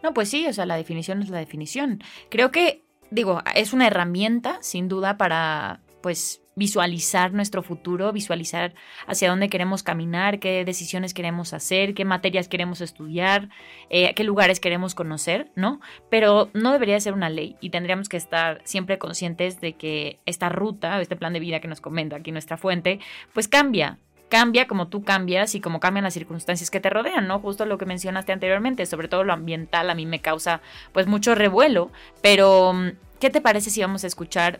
No, 0.02 0.14
pues 0.14 0.28
sí, 0.28 0.46
o 0.46 0.52
sea, 0.52 0.66
la 0.66 0.76
definición 0.76 1.22
es 1.22 1.28
la 1.28 1.38
definición. 1.38 2.02
Creo 2.30 2.50
que, 2.50 2.82
digo, 3.10 3.42
es 3.54 3.72
una 3.72 3.86
herramienta, 3.86 4.58
sin 4.62 4.88
duda, 4.88 5.16
para, 5.16 5.82
pues, 6.02 6.42
visualizar 6.56 7.34
nuestro 7.34 7.62
futuro, 7.62 8.12
visualizar 8.12 8.75
hacia 9.06 9.28
dónde 9.28 9.50
queremos 9.50 9.82
caminar, 9.82 10.40
qué 10.40 10.64
decisiones 10.64 11.12
queremos 11.12 11.52
hacer, 11.52 11.92
qué 11.92 12.06
materias 12.06 12.48
queremos 12.48 12.80
estudiar, 12.80 13.50
eh, 13.90 14.14
qué 14.14 14.25
lugares 14.25 14.58
queremos 14.58 14.94
conocer, 14.94 15.52
¿no? 15.54 15.80
Pero 16.10 16.48
no 16.54 16.72
debería 16.72 16.98
ser 16.98 17.12
una 17.12 17.28
ley 17.28 17.56
y 17.60 17.68
tendríamos 17.68 18.08
que 18.08 18.16
estar 18.16 18.62
siempre 18.64 18.98
conscientes 18.98 19.60
de 19.60 19.75
que 19.75 20.18
esta 20.25 20.48
ruta, 20.48 20.98
este 21.02 21.14
plan 21.14 21.34
de 21.34 21.40
vida 21.40 21.60
que 21.60 21.68
nos 21.68 21.82
comenta 21.82 22.16
aquí 22.16 22.32
nuestra 22.32 22.56
fuente, 22.56 23.00
pues 23.34 23.48
cambia, 23.48 23.98
cambia 24.30 24.66
como 24.66 24.88
tú 24.88 25.04
cambias 25.04 25.54
y 25.54 25.60
como 25.60 25.78
cambian 25.78 26.04
las 26.04 26.14
circunstancias 26.14 26.70
que 26.70 26.80
te 26.80 26.88
rodean, 26.88 27.28
¿no? 27.28 27.38
Justo 27.38 27.66
lo 27.66 27.76
que 27.76 27.84
mencionaste 27.84 28.32
anteriormente, 28.32 28.86
sobre 28.86 29.08
todo 29.08 29.25
lo 29.25 29.34
ambiental 29.34 29.90
a 29.90 29.94
mí 29.94 30.06
me 30.06 30.22
causa 30.22 30.62
pues 30.92 31.06
mucho 31.06 31.34
revuelo, 31.34 31.90
pero 32.22 32.72
¿qué 33.20 33.28
te 33.28 33.42
parece 33.42 33.68
si 33.68 33.82
vamos 33.82 34.04
a 34.04 34.06
escuchar 34.06 34.58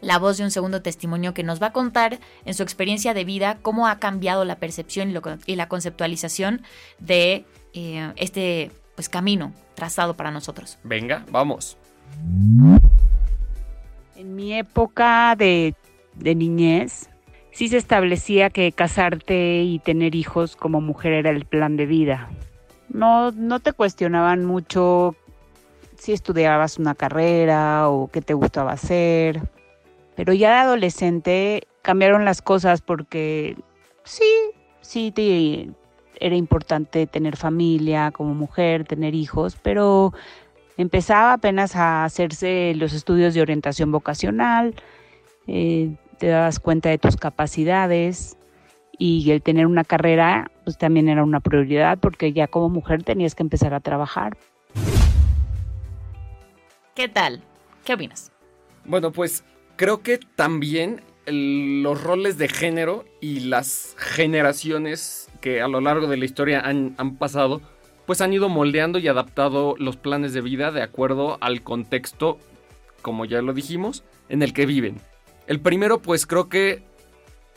la 0.00 0.18
voz 0.18 0.38
de 0.38 0.44
un 0.44 0.50
segundo 0.50 0.82
testimonio 0.82 1.34
que 1.34 1.42
nos 1.42 1.60
va 1.60 1.68
a 1.68 1.72
contar 1.72 2.18
en 2.44 2.54
su 2.54 2.62
experiencia 2.62 3.14
de 3.14 3.24
vida 3.24 3.58
cómo 3.62 3.86
ha 3.86 3.98
cambiado 3.98 4.44
la 4.44 4.56
percepción 4.56 5.14
y, 5.46 5.56
la 5.56 5.68
conceptualización 5.68 6.62
de 6.98 7.44
eh, 7.74 8.12
este 8.16 8.70
pues, 8.94 9.08
camino 9.08 9.52
trazado 9.74 10.14
para 10.14 10.30
nosotros. 10.30 10.78
Venga, 10.84 11.24
vamos. 11.30 11.76
En 14.16 14.34
mi 14.34 14.54
época 14.54 15.34
de, 15.36 15.74
de 16.14 16.34
niñez, 16.34 17.08
sí 17.52 17.68
se 17.68 17.76
establecía 17.76 18.50
que 18.50 18.72
casarte 18.72 19.62
y 19.62 19.78
tener 19.78 20.14
hijos 20.14 20.56
como 20.56 20.80
mujer 20.80 21.12
era 21.12 21.30
el 21.30 21.44
plan 21.44 21.76
de 21.76 21.86
vida. 21.86 22.28
No, 22.88 23.30
no 23.32 23.60
te 23.60 23.72
cuestionaban 23.72 24.44
mucho 24.44 25.14
si 25.98 26.12
estudiabas 26.12 26.78
una 26.78 26.94
carrera 26.94 27.88
o 27.88 28.08
qué 28.08 28.22
te 28.22 28.34
gustaba 28.34 28.72
hacer. 28.72 29.40
Pero 30.18 30.32
ya 30.32 30.50
de 30.50 30.56
adolescente 30.56 31.68
cambiaron 31.80 32.24
las 32.24 32.42
cosas 32.42 32.80
porque 32.80 33.56
sí, 34.02 34.24
sí 34.80 35.12
te, 35.12 35.70
era 36.18 36.34
importante 36.34 37.06
tener 37.06 37.36
familia 37.36 38.10
como 38.10 38.34
mujer, 38.34 38.84
tener 38.84 39.14
hijos, 39.14 39.56
pero 39.62 40.12
empezaba 40.76 41.34
apenas 41.34 41.76
a 41.76 42.04
hacerse 42.04 42.72
los 42.74 42.94
estudios 42.94 43.32
de 43.32 43.42
orientación 43.42 43.92
vocacional. 43.92 44.74
Eh, 45.46 45.94
te 46.18 46.26
das 46.26 46.58
cuenta 46.58 46.88
de 46.88 46.98
tus 46.98 47.16
capacidades 47.16 48.36
y 48.98 49.30
el 49.30 49.40
tener 49.40 49.66
una 49.66 49.84
carrera 49.84 50.50
pues 50.64 50.76
también 50.78 51.08
era 51.08 51.22
una 51.22 51.38
prioridad 51.38 51.96
porque 51.96 52.32
ya 52.32 52.48
como 52.48 52.68
mujer 52.68 53.04
tenías 53.04 53.36
que 53.36 53.44
empezar 53.44 53.72
a 53.72 53.78
trabajar. 53.78 54.36
¿Qué 56.96 57.06
tal? 57.06 57.40
¿Qué 57.84 57.94
opinas? 57.94 58.32
Bueno, 58.84 59.12
pues 59.12 59.44
creo 59.78 60.02
que 60.02 60.18
también 60.18 61.00
los 61.24 62.02
roles 62.02 62.36
de 62.36 62.48
género 62.48 63.04
y 63.20 63.40
las 63.40 63.94
generaciones 63.96 65.28
que 65.40 65.62
a 65.62 65.68
lo 65.68 65.80
largo 65.80 66.08
de 66.08 66.16
la 66.16 66.24
historia 66.24 66.60
han, 66.60 66.94
han 66.98 67.16
pasado, 67.16 67.62
pues 68.04 68.20
han 68.20 68.32
ido 68.32 68.48
moldeando 68.48 68.98
y 68.98 69.06
adaptado 69.08 69.76
los 69.78 69.96
planes 69.96 70.32
de 70.32 70.40
vida 70.40 70.72
de 70.72 70.82
acuerdo 70.82 71.38
al 71.40 71.62
contexto, 71.62 72.38
como 73.02 73.24
ya 73.24 73.40
lo 73.40 73.52
dijimos, 73.52 74.02
en 74.28 74.42
el 74.42 74.52
que 74.52 74.66
viven. 74.66 74.96
El 75.46 75.60
primero, 75.60 76.02
pues 76.02 76.26
creo 76.26 76.48
que 76.48 76.82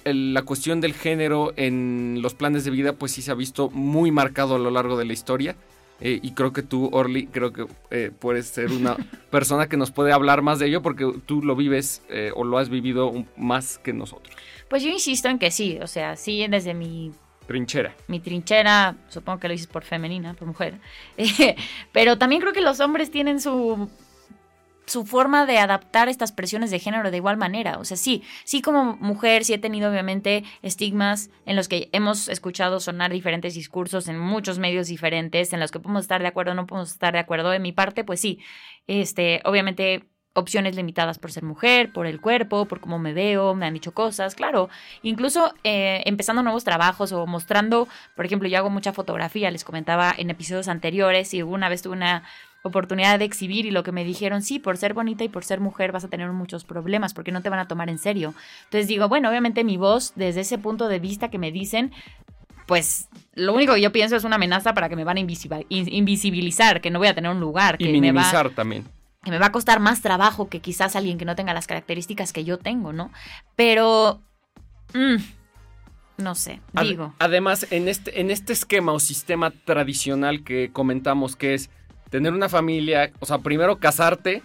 la 0.06 0.44
cuestión 0.44 0.80
del 0.80 0.94
género 0.94 1.54
en 1.56 2.20
los 2.22 2.36
planes 2.36 2.64
de 2.66 2.72
vida, 2.72 2.94
pues 2.94 3.14
sí 3.14 3.24
se 3.24 3.32
ha 3.32 3.36
visto 3.36 3.70
muy 3.72 4.12
marcado 4.12 4.56
a 4.56 4.60
lo 4.60 4.70
largo 4.70 4.96
de 4.96 5.06
la 5.06 5.14
historia. 5.14 5.56
Eh, 6.02 6.20
y 6.22 6.32
creo 6.32 6.52
que 6.52 6.64
tú, 6.64 6.90
Orly, 6.92 7.28
creo 7.28 7.54
que 7.54 7.68
eh, 7.92 8.12
puedes 8.18 8.48
ser 8.48 8.72
una 8.72 8.98
persona 9.32 9.70
que 9.70 9.78
nos 9.78 9.92
puede 9.92 10.12
hablar 10.12 10.42
más 10.42 10.60
de 10.60 10.68
ello 10.68 10.82
porque 10.82 11.10
tú 11.26 11.44
lo 11.44 11.56
vives 11.56 12.04
eh, 12.10 12.32
o 12.36 12.44
lo 12.44 12.58
has 12.58 12.70
vivido 12.70 13.14
más 13.38 13.78
que 13.78 13.94
nosotros. 13.94 14.36
Pues 14.68 14.84
yo 14.84 14.90
insisto 14.90 15.30
en 15.30 15.38
que 15.38 15.52
sí, 15.52 15.78
o 15.82 15.88
sea, 15.88 16.16
sí 16.16 16.46
desde 16.48 16.74
mi 16.74 17.12
trinchera. 17.46 17.94
Mi 18.08 18.20
trinchera, 18.20 18.96
supongo 19.10 19.40
que 19.40 19.48
lo 19.48 19.52
dices 19.52 19.68
por 19.68 19.84
femenina, 19.84 20.34
por 20.34 20.48
mujer. 20.48 20.80
pero 21.92 22.18
también 22.18 22.42
creo 22.42 22.54
que 22.54 22.62
los 22.62 22.80
hombres 22.80 23.12
tienen 23.12 23.40
su 23.40 23.90
su 24.86 25.06
forma 25.06 25.46
de 25.46 25.58
adaptar 25.58 26.10
estas 26.10 26.32
presiones 26.32 26.72
de 26.72 26.80
género 26.80 27.12
de 27.12 27.18
igual 27.18 27.38
manera. 27.38 27.78
O 27.78 27.86
sea, 27.86 27.98
sí, 27.98 28.24
sí 28.44 28.62
como 28.62 28.98
mujer, 28.98 29.46
sí 29.46 29.54
he 29.54 29.58
tenido 29.58 29.90
obviamente 29.90 30.44
estigmas 30.62 31.30
en 31.46 31.56
los 31.56 31.68
que 31.68 31.90
hemos 31.92 32.28
escuchado 32.28 32.80
sonar 32.80 33.12
diferentes 33.12 33.54
discursos 33.54 34.08
en 34.08 34.20
muchos 34.20 34.60
medios 34.60 34.88
diferentes, 34.88 35.54
en 35.54 35.60
los 35.60 35.72
que 35.72 35.80
podemos 35.80 36.04
estar 36.04 36.22
de 36.22 36.28
acuerdo 36.28 36.54
no 36.54 36.68
podemos 36.68 36.92
estar 36.92 37.14
de 37.14 37.20
acuerdo. 37.20 37.50
De 37.50 37.60
mi 37.60 37.72
parte, 37.72 38.04
pues 38.04 38.20
sí, 38.20 38.40
este, 38.88 39.42
obviamente 39.46 40.08
opciones 40.34 40.76
limitadas 40.76 41.20
por 41.20 41.32
ser 41.32 41.44
mujer, 41.44 41.92
por 41.92 42.08
el 42.08 42.22
cuerpo, 42.22 42.66
por 42.66 42.80
cómo 42.80 43.00
me 43.00 43.14
veo, 43.14 43.54
me 43.54 43.66
han 43.66 43.74
dicho 43.74 43.94
cosas, 43.94 44.36
claro, 44.36 44.70
incluso 45.04 45.54
eh, 45.64 46.04
empezando 46.06 46.42
nuevos 46.42 46.64
trabajos 46.64 47.12
o 47.12 47.28
mostrando, 47.28 47.88
por 48.16 48.26
ejemplo, 48.26 48.48
yo 48.48 48.58
hago 48.58 48.70
mucha 48.70 48.94
fotografía, 48.94 49.52
les 49.52 49.66
comentaba 49.66 50.14
en 50.18 50.30
episodios 50.30 50.68
anteriores 50.70 51.34
y 51.34 51.42
una 51.42 51.68
vez 51.68 51.82
tuve 51.82 51.94
una 51.94 52.24
oportunidad 52.64 53.20
de 53.20 53.26
exhibir 53.26 53.66
y 53.66 53.72
lo 53.72 53.84
que 53.84 53.92
me 53.92 54.04
dijeron, 54.04 54.42
sí, 54.42 54.60
por 54.60 54.78
ser 54.78 54.94
bonita 54.94 55.24
y 55.24 55.30
por 55.30 55.44
ser 55.44 55.60
mujer 55.60 55.92
vas 55.92 56.04
a 56.04 56.08
tener 56.08 56.30
muchos 56.32 56.64
problemas 56.64 57.14
porque 57.14 57.32
no 57.32 57.42
te 57.42 57.50
van 57.50 57.60
a 57.60 57.68
tomar 57.68 57.90
en 57.90 57.98
serio. 57.98 58.34
Entonces 58.66 58.88
digo, 58.88 59.08
bueno, 59.08 59.30
obviamente 59.30 59.64
mi 59.64 59.78
voz 59.78 60.14
desde 60.16 60.42
ese 60.42 60.58
punto 60.58 60.88
de 60.88 61.00
vista 61.00 61.30
que 61.30 61.38
me 61.38 61.52
dicen, 61.52 61.92
pues 62.68 63.10
lo 63.34 63.54
único 63.54 63.74
que 63.74 63.82
yo 63.82 63.92
pienso 63.92 64.16
es 64.16 64.24
una 64.24 64.36
amenaza 64.36 64.74
para 64.74 64.90
que 64.90 64.96
me 64.96 65.04
van 65.04 65.18
a 65.18 65.20
invisibilizar, 65.20 66.82
que 66.82 66.92
no 66.92 67.00
voy 67.00 67.08
a 67.08 67.16
tener 67.16 67.32
un 67.32 67.40
lugar. 67.40 67.78
Que 67.78 68.00
me 68.00 68.12
va, 68.12 68.50
también. 68.56 68.86
Que 69.24 69.32
me 69.32 69.40
va 69.40 69.48
a 69.48 69.52
costar 69.52 69.80
más 69.80 70.02
trabajo 70.02 70.50
que 70.50 70.60
quizás 70.60 70.96
alguien 70.96 71.18
que 71.18 71.26
no 71.26 71.36
tenga 71.36 71.54
las 71.54 71.68
características 71.68 72.32
que 72.34 72.44
yo 72.44 72.58
tengo, 72.58 72.94
¿no? 72.94 73.12
Pero... 73.56 74.22
Mm, 74.94 75.18
no 76.18 76.36
sé, 76.36 76.62
digo. 76.82 77.14
Además, 77.20 77.68
en 77.72 77.88
este, 77.88 78.22
en 78.22 78.30
este 78.32 78.54
esquema 78.54 78.94
o 78.94 79.00
sistema 79.00 79.52
tradicional 79.52 80.44
que 80.44 80.72
comentamos 80.72 81.36
que 81.36 81.56
es 81.56 81.70
tener 82.12 82.34
una 82.34 82.50
familia, 82.50 83.12
o 83.20 83.26
sea, 83.26 83.40
primero 83.40 83.80
casarte, 83.80 84.44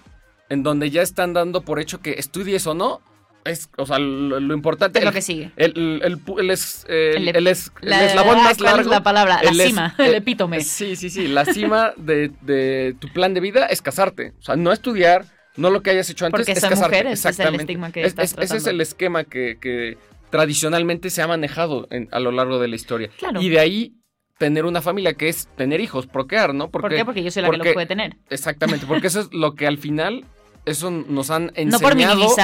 en 0.48 0.62
donde 0.62 0.88
ya 0.90 1.02
están 1.02 1.34
dando 1.34 1.60
por 1.60 1.80
hecho 1.80 2.00
que 2.00 2.12
estudies 2.12 2.66
o 2.66 2.74
no, 2.74 3.02
es, 3.44 3.68
o 3.76 3.86
sea, 3.86 3.98
lo, 3.98 4.54
importante. 4.54 5.00
Es 5.00 5.04
lo 5.04 5.12
que 5.12 5.22
sigue. 5.22 5.50
El, 5.56 6.00
el, 6.02 6.20
el, 6.38 6.50
es, 6.50 6.84
el, 6.88 7.28
eslabón 7.28 8.42
más 8.42 8.60
largo. 8.60 8.80
Es 8.80 8.86
la 8.86 9.02
palabra? 9.02 9.40
La 9.42 9.52
cima, 9.52 9.94
el 9.98 10.14
epítome. 10.14 10.60
Sí, 10.62 10.96
sí, 10.96 11.10
sí. 11.10 11.28
La 11.28 11.44
cima 11.44 11.92
de, 11.96 12.30
de, 12.42 12.96
tu 12.98 13.08
plan 13.12 13.34
de 13.34 13.40
vida 13.40 13.66
es 13.66 13.82
casarte. 13.82 14.32
O 14.38 14.42
sea, 14.42 14.56
no 14.56 14.72
estudiar, 14.72 15.26
no 15.56 15.70
lo 15.70 15.82
que 15.82 15.90
hayas 15.90 16.08
hecho 16.10 16.26
antes, 16.26 16.40
Porque 16.40 16.52
es 16.52 16.60
casarte. 16.60 16.96
Mujer, 16.96 17.06
Exactamente. 17.08 17.72
es 17.72 17.78
el 17.78 17.92
que 17.92 18.42
Ese 18.44 18.56
es 18.56 18.66
el 18.66 18.80
esquema 18.80 19.24
que, 19.24 19.58
que 19.60 19.98
tradicionalmente 20.30 21.10
se 21.10 21.22
ha 21.22 21.28
manejado 21.28 21.88
a 22.10 22.20
lo 22.20 22.32
largo 22.32 22.58
de 22.58 22.68
la 22.68 22.76
historia. 22.76 23.10
Claro. 23.18 23.40
Y 23.40 23.48
de 23.48 23.58
ahí 23.58 23.95
tener 24.38 24.64
una 24.64 24.82
familia, 24.82 25.14
que 25.14 25.28
es 25.28 25.48
tener 25.56 25.80
hijos, 25.80 26.06
procrear, 26.06 26.54
¿no? 26.54 26.70
Porque, 26.70 26.88
¿Por 26.88 26.96
qué? 26.96 27.04
Porque 27.04 27.22
yo 27.22 27.30
soy 27.30 27.42
la 27.42 27.50
que 27.50 27.56
lo 27.58 27.74
puede 27.74 27.86
tener. 27.86 28.16
Exactamente, 28.30 28.86
porque 28.86 29.06
eso 29.06 29.20
es 29.20 29.32
lo 29.32 29.54
que 29.54 29.66
al 29.66 29.78
final, 29.78 30.24
eso 30.64 30.90
nos 30.90 31.30
han 31.30 31.52
enseñado. 31.54 32.34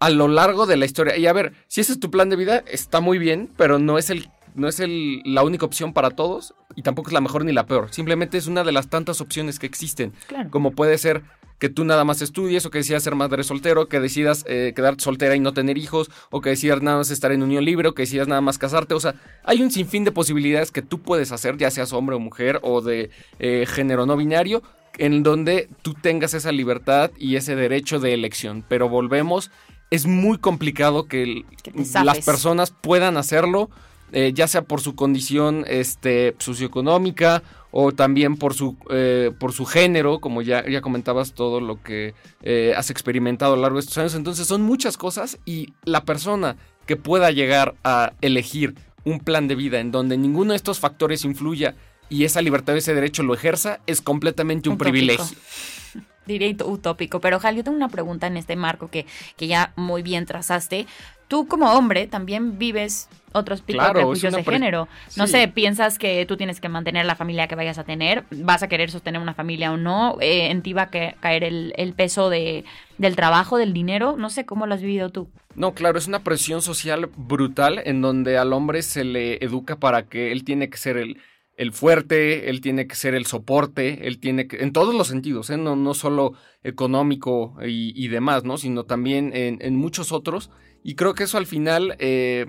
A 0.00 0.10
lo 0.10 0.28
largo 0.28 0.66
de 0.66 0.76
la 0.76 0.84
historia. 0.84 1.16
Y 1.16 1.26
a 1.26 1.32
ver, 1.32 1.54
si 1.66 1.80
ese 1.80 1.92
es 1.92 1.98
tu 1.98 2.08
plan 2.08 2.30
de 2.30 2.36
vida, 2.36 2.62
está 2.70 3.00
muy 3.00 3.18
bien, 3.18 3.50
pero 3.56 3.80
no 3.80 3.98
es 3.98 4.10
el 4.10 4.28
no 4.54 4.68
es 4.68 4.80
el, 4.80 5.22
la 5.24 5.44
única 5.44 5.64
opción 5.66 5.92
para 5.92 6.10
todos 6.10 6.54
y 6.74 6.82
tampoco 6.82 7.10
es 7.10 7.14
la 7.14 7.20
mejor 7.20 7.44
ni 7.44 7.52
la 7.52 7.66
peor. 7.66 7.88
Simplemente 7.92 8.38
es 8.38 8.46
una 8.46 8.64
de 8.64 8.72
las 8.72 8.88
tantas 8.88 9.20
opciones 9.20 9.58
que 9.58 9.66
existen. 9.66 10.12
Claro. 10.26 10.50
Como 10.50 10.72
puede 10.72 10.98
ser 10.98 11.22
que 11.58 11.68
tú 11.68 11.84
nada 11.84 12.04
más 12.04 12.22
estudies 12.22 12.64
o 12.66 12.70
que 12.70 12.78
decidas 12.78 13.02
ser 13.02 13.14
madre 13.14 13.42
soltero, 13.42 13.88
que 13.88 14.00
decidas 14.00 14.44
eh, 14.48 14.72
quedarte 14.74 15.02
soltera 15.02 15.34
y 15.36 15.40
no 15.40 15.52
tener 15.52 15.78
hijos, 15.78 16.10
o 16.30 16.40
que 16.40 16.50
decidas 16.50 16.82
nada 16.82 16.98
más 16.98 17.10
estar 17.10 17.32
en 17.32 17.42
unión 17.42 17.64
libre, 17.64 17.88
o 17.88 17.94
que 17.94 18.02
decidas 18.02 18.28
nada 18.28 18.40
más 18.40 18.58
casarte. 18.58 18.94
O 18.94 19.00
sea, 19.00 19.14
hay 19.44 19.62
un 19.62 19.70
sinfín 19.70 20.04
de 20.04 20.12
posibilidades 20.12 20.70
que 20.70 20.82
tú 20.82 21.00
puedes 21.00 21.32
hacer, 21.32 21.56
ya 21.56 21.70
seas 21.70 21.92
hombre 21.92 22.16
o 22.16 22.20
mujer 22.20 22.60
o 22.62 22.80
de 22.80 23.10
eh, 23.38 23.66
género 23.68 24.06
no 24.06 24.16
binario, 24.16 24.62
en 24.98 25.22
donde 25.22 25.68
tú 25.82 25.94
tengas 25.94 26.34
esa 26.34 26.52
libertad 26.52 27.10
y 27.18 27.36
ese 27.36 27.56
derecho 27.56 28.00
de 28.00 28.14
elección. 28.14 28.64
Pero 28.68 28.88
volvemos, 28.88 29.50
es 29.90 30.06
muy 30.06 30.38
complicado 30.38 31.06
que, 31.06 31.44
las 32.04 32.24
personas 32.24 32.70
puedan 32.70 33.16
hacerlo 33.16 33.70
eh, 34.10 34.32
ya 34.34 34.48
sea 34.48 34.62
por 34.62 34.80
su 34.80 34.94
condición 34.94 35.64
este, 35.68 36.34
socioeconómica 36.38 37.42
o 37.70 37.92
también 37.92 38.36
por 38.36 38.54
su, 38.54 38.76
eh, 38.90 39.32
por 39.38 39.52
su 39.52 39.66
género, 39.66 40.20
como 40.20 40.42
ya, 40.42 40.66
ya 40.68 40.80
comentabas 40.80 41.32
todo 41.34 41.60
lo 41.60 41.82
que 41.82 42.14
eh, 42.42 42.74
has 42.76 42.90
experimentado 42.90 43.52
a 43.52 43.56
lo 43.56 43.62
largo 43.62 43.76
de 43.76 43.80
estos 43.80 43.98
años. 43.98 44.14
Entonces 44.14 44.46
son 44.46 44.62
muchas 44.62 44.96
cosas 44.96 45.38
y 45.44 45.72
la 45.84 46.04
persona 46.04 46.56
que 46.86 46.96
pueda 46.96 47.30
llegar 47.30 47.74
a 47.84 48.12
elegir 48.20 48.74
un 49.04 49.20
plan 49.20 49.48
de 49.48 49.54
vida 49.54 49.80
en 49.80 49.90
donde 49.90 50.16
ninguno 50.16 50.52
de 50.52 50.56
estos 50.56 50.80
factores 50.80 51.24
influya 51.24 51.74
y 52.08 52.24
esa 52.24 52.40
libertad 52.42 52.76
ese 52.76 52.94
derecho 52.94 53.22
lo 53.22 53.34
ejerza 53.34 53.80
es 53.86 54.00
completamente 54.00 54.68
un 54.68 54.78
privilegio. 54.78 55.24
ut- 56.28 56.62
utópico. 56.66 57.20
Pero, 57.20 57.40
Jal, 57.40 57.56
yo 57.56 57.64
tengo 57.64 57.76
una 57.76 57.88
pregunta 57.88 58.26
en 58.26 58.36
este 58.36 58.56
marco 58.56 58.88
que, 58.90 59.06
que 59.36 59.46
ya 59.46 59.72
muy 59.76 60.02
bien 60.02 60.26
trazaste. 60.26 60.86
Tú, 61.28 61.46
como 61.46 61.70
hombre, 61.72 62.06
también 62.06 62.58
vives 62.58 63.08
otros 63.32 63.60
tipos 63.62 63.74
Claro, 63.82 63.98
de 63.98 64.04
prejuicios 64.06 64.34
de 64.34 64.44
género. 64.44 64.88
No 65.16 65.26
sé, 65.26 65.46
piensas 65.48 65.98
que 65.98 66.24
tú 66.24 66.38
tienes 66.38 66.58
que 66.58 66.70
mantener 66.70 67.04
la 67.04 67.16
familia 67.16 67.46
que 67.48 67.54
vayas 67.54 67.76
a 67.76 67.84
tener, 67.84 68.24
vas 68.30 68.62
a 68.62 68.68
querer 68.68 68.90
sostener 68.90 69.20
una 69.20 69.34
familia 69.34 69.70
o 69.72 69.76
no, 69.76 70.16
Eh, 70.20 70.50
en 70.50 70.62
ti 70.62 70.72
va 70.72 70.82
a 70.82 70.90
ca- 70.90 71.12
caer 71.20 71.44
el, 71.44 71.74
el 71.76 71.92
peso 71.92 72.30
de, 72.30 72.64
del 72.96 73.14
trabajo, 73.14 73.58
del 73.58 73.74
dinero, 73.74 74.16
no 74.16 74.30
sé 74.30 74.46
cómo 74.46 74.66
lo 74.66 74.74
has 74.74 74.80
vivido 74.80 75.10
tú. 75.10 75.28
No, 75.54 75.74
claro, 75.74 75.98
es 75.98 76.06
una 76.06 76.24
presión 76.24 76.62
social 76.62 77.10
brutal 77.16 77.82
en 77.84 78.00
donde 78.00 78.38
al 78.38 78.54
hombre 78.54 78.80
se 78.82 79.04
le 79.04 79.44
educa 79.44 79.76
para 79.76 80.04
que 80.04 80.32
él 80.32 80.44
tiene 80.44 80.70
que 80.70 80.78
ser 80.78 80.96
el, 80.96 81.18
el 81.58 81.72
fuerte, 81.72 82.48
él 82.48 82.60
tiene 82.60 82.86
que 82.86 82.94
ser 82.94 83.16
el 83.16 83.26
soporte, 83.26 84.06
él 84.06 84.20
tiene 84.20 84.46
que, 84.46 84.62
en 84.62 84.72
todos 84.72 84.94
los 84.94 85.08
sentidos, 85.08 85.50
¿eh? 85.50 85.56
no, 85.56 85.74
no 85.74 85.92
solo 85.92 86.34
económico 86.62 87.56
y, 87.66 88.06
demás, 88.06 88.44
¿no? 88.44 88.58
Sino 88.58 88.84
también 88.84 89.32
en, 89.34 89.76
muchos 89.76 90.12
otros. 90.12 90.50
Y 90.84 90.94
creo 90.94 91.14
que 91.14 91.24
eso 91.24 91.36
al 91.36 91.46
final 91.46 91.96
eh, 91.98 92.46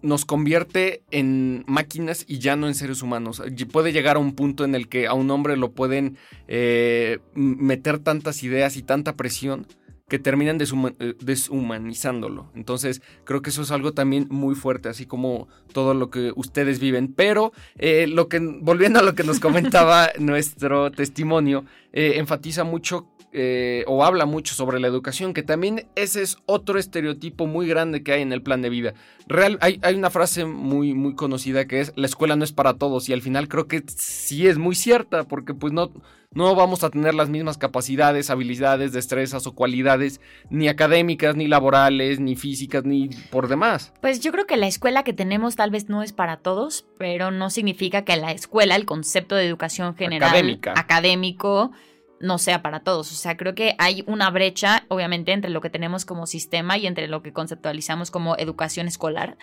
nos 0.00 0.24
convierte 0.24 1.02
en 1.10 1.62
máquinas 1.66 2.24
y 2.26 2.38
ya 2.38 2.56
no 2.56 2.68
en 2.68 2.74
seres 2.74 3.02
humanos. 3.02 3.42
Puede 3.70 3.92
llegar 3.92 4.16
a 4.16 4.20
un 4.20 4.34
punto 4.34 4.64
en 4.64 4.74
el 4.74 4.88
que 4.88 5.06
a 5.06 5.12
un 5.12 5.30
hombre 5.30 5.58
lo 5.58 5.72
pueden 5.72 6.16
eh, 6.48 7.18
meter 7.34 7.98
tantas 7.98 8.42
ideas 8.42 8.78
y 8.78 8.82
tanta 8.82 9.14
presión 9.14 9.66
que 10.08 10.18
terminan 10.20 10.58
eh, 10.60 11.14
deshumanizándolo. 11.20 12.50
Entonces, 12.54 13.02
creo 13.24 13.42
que 13.42 13.50
eso 13.50 13.62
es 13.62 13.72
algo 13.72 13.92
también 13.92 14.28
muy 14.30 14.54
fuerte, 14.54 14.88
así 14.88 15.04
como 15.04 15.48
todo 15.72 15.94
lo 15.94 16.10
que 16.10 16.32
ustedes 16.36 16.78
viven. 16.78 17.12
Pero, 17.12 17.52
eh, 17.76 18.06
lo 18.06 18.28
que, 18.28 18.38
volviendo 18.38 19.00
a 19.00 19.02
lo 19.02 19.14
que 19.16 19.24
nos 19.24 19.40
comentaba 19.40 20.10
nuestro 20.18 20.92
testimonio, 20.92 21.64
eh, 21.92 22.14
enfatiza 22.16 22.62
mucho 22.62 23.08
eh, 23.32 23.84
o 23.86 24.04
habla 24.04 24.24
mucho 24.26 24.54
sobre 24.54 24.80
la 24.80 24.88
educación, 24.88 25.34
que 25.34 25.42
también 25.42 25.86
ese 25.94 26.22
es 26.22 26.38
otro 26.46 26.78
estereotipo 26.78 27.46
muy 27.46 27.66
grande 27.66 28.02
que 28.02 28.12
hay 28.12 28.22
en 28.22 28.32
el 28.32 28.42
plan 28.42 28.62
de 28.62 28.70
vida. 28.70 28.94
Real, 29.26 29.58
hay, 29.60 29.78
hay 29.82 29.94
una 29.94 30.10
frase 30.10 30.44
muy, 30.44 30.94
muy 30.94 31.14
conocida 31.14 31.66
que 31.66 31.80
es, 31.80 31.92
la 31.96 32.06
escuela 32.06 32.36
no 32.36 32.44
es 32.44 32.52
para 32.52 32.74
todos, 32.74 33.08
y 33.08 33.12
al 33.12 33.22
final 33.22 33.48
creo 33.48 33.66
que 33.66 33.82
sí 33.86 34.46
es 34.46 34.58
muy 34.58 34.74
cierta, 34.74 35.24
porque 35.24 35.54
pues 35.54 35.72
no, 35.72 35.92
no 36.32 36.54
vamos 36.54 36.84
a 36.84 36.90
tener 36.90 37.14
las 37.14 37.28
mismas 37.28 37.58
capacidades, 37.58 38.30
habilidades, 38.30 38.92
destrezas 38.92 39.46
o 39.46 39.54
cualidades, 39.54 40.20
ni 40.50 40.68
académicas, 40.68 41.34
ni 41.34 41.48
laborales, 41.48 42.20
ni 42.20 42.36
físicas, 42.36 42.84
ni 42.84 43.08
por 43.30 43.48
demás. 43.48 43.92
Pues 44.00 44.20
yo 44.20 44.32
creo 44.32 44.46
que 44.46 44.56
la 44.56 44.66
escuela 44.66 45.02
que 45.02 45.12
tenemos 45.12 45.56
tal 45.56 45.70
vez 45.70 45.88
no 45.88 46.02
es 46.02 46.12
para 46.12 46.36
todos, 46.36 46.86
pero 46.98 47.30
no 47.30 47.50
significa 47.50 48.04
que 48.04 48.16
la 48.16 48.32
escuela, 48.32 48.76
el 48.76 48.84
concepto 48.84 49.34
de 49.34 49.46
educación 49.46 49.94
general, 49.96 50.30
Académica. 50.30 50.74
académico, 50.76 51.72
no 52.20 52.38
sea 52.38 52.62
para 52.62 52.80
todos. 52.80 53.12
O 53.12 53.14
sea, 53.14 53.36
creo 53.36 53.54
que 53.54 53.74
hay 53.78 54.04
una 54.06 54.30
brecha, 54.30 54.84
obviamente, 54.88 55.32
entre 55.32 55.50
lo 55.50 55.60
que 55.60 55.70
tenemos 55.70 56.04
como 56.04 56.26
sistema 56.26 56.78
y 56.78 56.86
entre 56.86 57.08
lo 57.08 57.22
que 57.22 57.32
conceptualizamos 57.32 58.10
como 58.10 58.36
educación 58.36 58.86
escolar. 58.88 59.36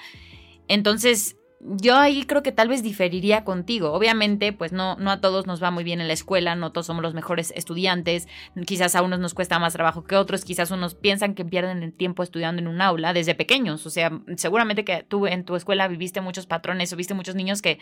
Entonces, 0.67 1.37
yo 1.65 1.95
ahí 1.95 2.23
creo 2.23 2.43
que 2.43 2.51
tal 2.51 2.67
vez 2.67 2.83
diferiría 2.83 3.45
contigo. 3.45 3.93
Obviamente, 3.93 4.51
pues 4.53 4.73
no, 4.73 4.95
no 4.97 5.11
a 5.11 5.21
todos 5.21 5.47
nos 5.47 5.63
va 5.63 5.71
muy 5.71 5.83
bien 5.83 6.01
en 6.01 6.07
la 6.07 6.13
escuela, 6.13 6.55
no 6.55 6.71
todos 6.71 6.87
somos 6.87 7.01
los 7.01 7.13
mejores 7.13 7.53
estudiantes, 7.55 8.27
quizás 8.65 8.95
a 8.95 9.01
unos 9.01 9.19
nos 9.19 9.33
cuesta 9.33 9.59
más 9.59 9.73
trabajo 9.73 10.03
que 10.03 10.15
otros, 10.15 10.43
quizás 10.43 10.71
unos 10.71 10.95
piensan 10.95 11.35
que 11.35 11.45
pierden 11.45 11.83
el 11.83 11.93
tiempo 11.93 12.23
estudiando 12.23 12.61
en 12.61 12.67
un 12.67 12.81
aula 12.81 13.13
desde 13.13 13.35
pequeños. 13.35 13.85
O 13.85 13.89
sea, 13.89 14.11
seguramente 14.35 14.83
que 14.83 15.03
tú 15.03 15.25
en 15.25 15.45
tu 15.45 15.55
escuela 15.55 15.87
viviste 15.87 16.21
muchos 16.21 16.47
patrones 16.47 16.91
o 16.91 16.97
viste 16.97 17.13
muchos 17.13 17.35
niños 17.35 17.61
que, 17.61 17.79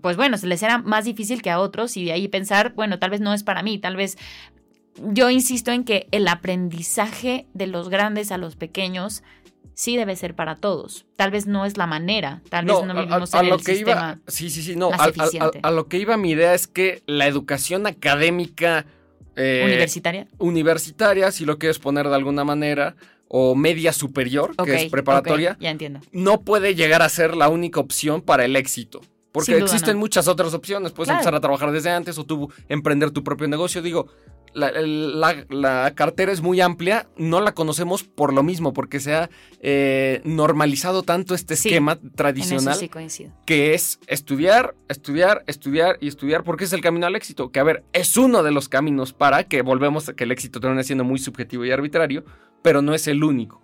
pues 0.00 0.16
bueno, 0.16 0.36
se 0.38 0.46
les 0.46 0.62
era 0.62 0.78
más 0.78 1.04
difícil 1.04 1.42
que 1.42 1.50
a 1.50 1.58
otros 1.60 1.96
y 1.96 2.04
de 2.04 2.12
ahí 2.12 2.28
pensar, 2.28 2.72
bueno, 2.74 2.98
tal 2.98 3.10
vez 3.10 3.20
no 3.20 3.32
es 3.34 3.42
para 3.42 3.62
mí, 3.62 3.78
tal 3.78 3.96
vez... 3.96 4.16
Yo 4.96 5.30
insisto 5.30 5.70
en 5.70 5.84
que 5.84 6.06
el 6.10 6.28
aprendizaje 6.28 7.46
de 7.54 7.66
los 7.66 7.88
grandes 7.88 8.30
a 8.30 8.36
los 8.36 8.56
pequeños 8.56 9.22
sí 9.74 9.96
debe 9.96 10.16
ser 10.16 10.34
para 10.34 10.56
todos. 10.56 11.06
Tal 11.16 11.30
vez 11.30 11.46
no 11.46 11.64
es 11.64 11.78
la 11.78 11.86
manera, 11.86 12.42
tal 12.50 12.66
vez 12.66 12.74
no 12.84 12.92
a- 12.92 12.98
a- 12.98 13.00
vivimos 13.06 13.34
a 13.34 13.40
en 13.40 13.48
lo 13.48 13.54
el 13.54 13.64
que 13.64 13.74
sistema. 13.74 14.18
iba, 14.20 14.30
sí, 14.30 14.50
sí, 14.50 14.62
sí, 14.62 14.76
no, 14.76 14.90
a, 14.92 15.70
lo 15.70 15.88
que 15.88 15.96
iba 15.98 16.16
mi 16.18 16.32
idea 16.32 16.52
es 16.52 16.66
que 16.66 17.02
la 17.06 17.26
educación 17.26 17.86
académica 17.86 18.84
eh, 19.34 19.62
universitaria. 19.64 20.26
universitaria, 20.36 21.32
si 21.32 21.46
lo 21.46 21.58
quieres 21.58 21.78
poner 21.78 22.06
de 22.08 22.14
alguna 22.14 22.44
manera, 22.44 22.94
o 23.28 23.54
media 23.54 23.94
superior, 23.94 24.54
que 24.62 24.74
es 24.74 24.90
preparatoria, 24.90 25.56
ya 25.58 25.70
entiendo. 25.70 26.00
no 26.12 26.42
puede 26.42 26.74
llegar 26.74 27.00
a 27.00 27.08
ser 27.08 27.34
la 27.34 27.48
única 27.48 27.80
opción 27.80 28.20
para 28.20 28.44
el 28.44 28.56
éxito. 28.56 29.00
Porque 29.32 29.56
existen 29.56 29.94
no. 29.94 30.00
muchas 30.00 30.28
otras 30.28 30.52
opciones. 30.54 30.92
Puedes 30.92 31.06
Claro. 31.08 31.20
empezar 31.20 31.34
a 31.34 31.40
trabajar 31.40 31.72
desde 31.72 31.90
antes 31.90 32.18
o 32.18 32.24
tú 32.24 32.50
emprender 32.68 33.10
tu 33.10 33.24
propio 33.24 33.48
negocio. 33.48 33.80
Digo, 33.80 34.06
la, 34.52 34.70
la- 34.70 35.46
la 35.48 35.92
cartera 35.94 36.30
es 36.32 36.42
muy 36.42 36.60
amplia. 36.60 37.08
No 37.16 37.40
la 37.40 37.52
conocemos 37.54 38.04
por 38.04 38.34
lo 38.34 38.42
mismo, 38.42 38.74
porque 38.74 39.00
se 39.00 39.14
ha 39.14 39.30
eh, 39.60 40.20
normalizado 40.24 41.02
tanto 41.02 41.34
este 41.34 41.54
esquema 41.54 41.98
tradicional 42.14 42.74
sí 42.76 42.90
que 43.46 43.72
es 43.72 43.98
estudiar, 44.06 44.74
estudiar, 44.88 45.42
estudiar 45.46 45.96
y 46.02 46.08
estudiar, 46.08 46.44
porque 46.44 46.64
es 46.64 46.72
el 46.74 46.82
camino 46.82 47.06
al 47.06 47.16
éxito. 47.16 47.50
Que 47.50 47.60
a 47.60 47.64
ver, 47.64 47.84
es 47.94 48.16
uno 48.18 48.42
de 48.42 48.50
los 48.50 48.68
caminos 48.68 49.14
para 49.14 49.44
que 49.44 49.62
volvemos 49.62 50.10
a 50.10 50.12
que 50.14 50.24
el 50.24 50.32
éxito 50.32 50.60
termine 50.60 50.84
siendo 50.84 51.04
muy 51.04 51.18
subjetivo 51.18 51.64
y 51.64 51.70
arbitrario, 51.70 52.24
pero 52.60 52.82
no 52.82 52.92
es 52.92 53.06
el 53.06 53.24
único. 53.24 53.62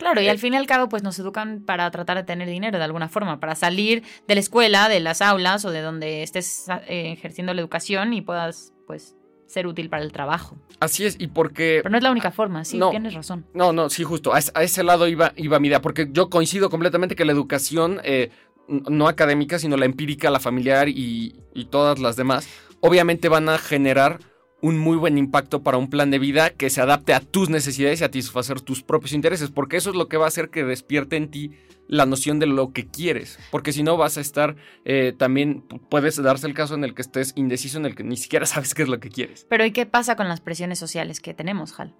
Claro, 0.00 0.20
y 0.22 0.26
Eh, 0.26 0.30
al 0.30 0.38
fin 0.38 0.54
y 0.54 0.56
al 0.56 0.66
cabo, 0.66 0.88
pues 0.88 1.02
nos 1.02 1.18
educan 1.18 1.60
para 1.64 1.88
tratar 1.90 2.16
de 2.16 2.24
tener 2.24 2.48
dinero 2.48 2.78
de 2.78 2.84
alguna 2.84 3.08
forma, 3.08 3.38
para 3.38 3.54
salir 3.54 4.02
de 4.26 4.34
la 4.34 4.40
escuela, 4.40 4.88
de 4.88 4.98
las 4.98 5.20
aulas 5.22 5.64
o 5.66 5.70
de 5.70 5.82
donde 5.82 6.22
estés 6.22 6.66
eh, 6.88 7.12
ejerciendo 7.12 7.52
la 7.54 7.60
educación 7.60 8.12
y 8.14 8.22
puedas, 8.22 8.72
pues, 8.86 9.14
ser 9.46 9.66
útil 9.66 9.90
para 9.90 10.02
el 10.02 10.10
trabajo. 10.10 10.56
Así 10.80 11.04
es, 11.04 11.16
y 11.18 11.26
porque... 11.26 11.80
Pero 11.82 11.90
no 11.90 11.98
es 11.98 12.02
la 12.02 12.10
única 12.12 12.30
forma, 12.30 12.64
sí, 12.64 12.78
No. 12.78 12.88
tienes 12.90 13.12
razón. 13.14 13.44
No, 13.52 13.72
no, 13.74 13.90
sí, 13.90 14.02
justo. 14.04 14.32
A, 14.32 14.38
es- 14.38 14.52
a 14.54 14.62
ese 14.62 14.82
lado 14.82 15.06
iba, 15.06 15.32
iba 15.36 15.58
mi 15.60 15.68
idea, 15.68 15.82
porque 15.82 16.08
yo 16.10 16.30
coincido 16.30 16.70
completamente 16.70 17.14
que 17.14 17.24
la 17.26 17.32
educación, 17.32 18.00
eh, 18.02 18.30
no 18.68 19.06
académica, 19.06 19.58
sino 19.58 19.76
la 19.76 19.84
empírica, 19.84 20.30
la 20.30 20.40
familiar 20.40 20.88
y, 20.88 21.34
y 21.52 21.64
todas 21.66 21.98
las 21.98 22.16
demás, 22.16 22.48
obviamente 22.80 23.28
van 23.28 23.48
a 23.50 23.58
generar 23.58 24.20
un 24.62 24.78
muy 24.78 24.96
buen 24.96 25.16
impacto 25.18 25.62
para 25.62 25.78
un 25.78 25.88
plan 25.88 26.10
de 26.10 26.18
vida 26.18 26.50
que 26.50 26.68
se 26.70 26.80
adapte 26.80 27.14
a 27.14 27.20
tus 27.20 27.48
necesidades 27.48 28.00
y 28.00 28.04
a 28.04 28.06
satisfacer 28.06 28.60
tus 28.60 28.82
propios 28.82 29.12
intereses, 29.12 29.50
porque 29.50 29.76
eso 29.78 29.90
es 29.90 29.96
lo 29.96 30.08
que 30.08 30.16
va 30.16 30.26
a 30.26 30.28
hacer 30.28 30.50
que 30.50 30.64
despierte 30.64 31.16
en 31.16 31.30
ti 31.30 31.52
la 31.88 32.06
noción 32.06 32.38
de 32.38 32.46
lo 32.46 32.72
que 32.72 32.86
quieres, 32.86 33.38
porque 33.50 33.72
si 33.72 33.82
no 33.82 33.96
vas 33.96 34.16
a 34.16 34.20
estar, 34.20 34.54
eh, 34.84 35.12
también 35.16 35.66
pu- 35.66 35.80
puedes 35.88 36.22
darse 36.22 36.46
el 36.46 36.54
caso 36.54 36.74
en 36.74 36.84
el 36.84 36.94
que 36.94 37.02
estés 37.02 37.32
indeciso, 37.36 37.78
en 37.78 37.86
el 37.86 37.94
que 37.96 38.04
ni 38.04 38.16
siquiera 38.16 38.46
sabes 38.46 38.74
qué 38.74 38.82
es 38.82 38.88
lo 38.88 39.00
que 39.00 39.08
quieres. 39.08 39.46
Pero 39.48 39.64
¿y 39.64 39.72
qué 39.72 39.86
pasa 39.86 40.14
con 40.14 40.28
las 40.28 40.40
presiones 40.40 40.78
sociales 40.78 41.20
que 41.20 41.34
tenemos, 41.34 41.78
Hal? 41.80 41.94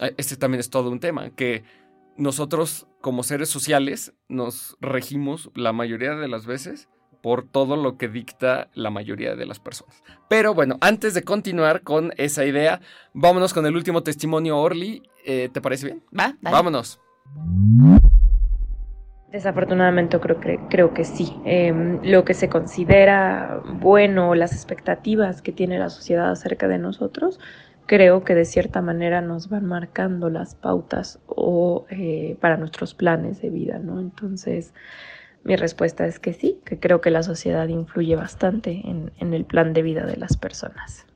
Eh, 0.00 0.12
Este 0.18 0.36
también 0.36 0.60
es 0.60 0.68
todo 0.70 0.90
un 0.90 1.00
tema, 1.00 1.30
que 1.30 1.62
nosotros 2.18 2.86
como 3.00 3.22
seres 3.22 3.48
sociales 3.48 4.12
nos 4.28 4.76
regimos 4.80 5.50
la 5.54 5.72
mayoría 5.72 6.14
de 6.14 6.28
las 6.28 6.44
veces 6.46 6.88
por 7.22 7.46
todo 7.46 7.76
lo 7.76 7.96
que 7.96 8.08
dicta 8.08 8.68
la 8.74 8.90
mayoría 8.90 9.36
de 9.36 9.46
las 9.46 9.60
personas. 9.60 10.02
Pero 10.28 10.54
bueno, 10.54 10.76
antes 10.80 11.14
de 11.14 11.22
continuar 11.22 11.82
con 11.82 12.12
esa 12.16 12.44
idea, 12.44 12.80
vámonos 13.14 13.54
con 13.54 13.64
el 13.64 13.76
último 13.76 14.02
testimonio, 14.02 14.58
Orly. 14.58 15.02
Eh, 15.24 15.48
¿Te 15.52 15.60
parece 15.60 15.86
bien? 15.86 16.02
¿Va? 16.18 16.34
Dale. 16.40 16.54
Vámonos. 16.56 17.00
Desafortunadamente 19.30 20.20
creo 20.20 20.40
que, 20.40 20.60
creo 20.68 20.92
que 20.92 21.04
sí. 21.04 21.34
Eh, 21.46 22.00
lo 22.02 22.24
que 22.24 22.34
se 22.34 22.50
considera 22.50 23.62
bueno, 23.64 24.34
las 24.34 24.52
expectativas 24.52 25.40
que 25.40 25.52
tiene 25.52 25.78
la 25.78 25.88
sociedad 25.88 26.30
acerca 26.30 26.68
de 26.68 26.78
nosotros, 26.78 27.40
creo 27.86 28.24
que 28.24 28.34
de 28.34 28.44
cierta 28.44 28.82
manera 28.82 29.22
nos 29.22 29.48
van 29.48 29.64
marcando 29.64 30.28
las 30.28 30.54
pautas 30.54 31.18
o 31.26 31.86
eh, 31.88 32.36
para 32.40 32.58
nuestros 32.58 32.94
planes 32.94 33.40
de 33.40 33.48
vida, 33.48 33.78
¿no? 33.78 34.00
Entonces, 34.00 34.74
mi 35.44 35.56
respuesta 35.56 36.06
es 36.06 36.18
que 36.18 36.32
sí, 36.32 36.60
que 36.64 36.78
creo 36.78 37.00
que 37.00 37.10
la 37.10 37.22
sociedad 37.22 37.68
influye 37.68 38.16
bastante 38.16 38.82
en, 38.84 39.12
en 39.18 39.34
el 39.34 39.44
plan 39.44 39.72
de 39.72 39.82
vida 39.82 40.06
de 40.06 40.16
las 40.16 40.36
personas. 40.36 41.06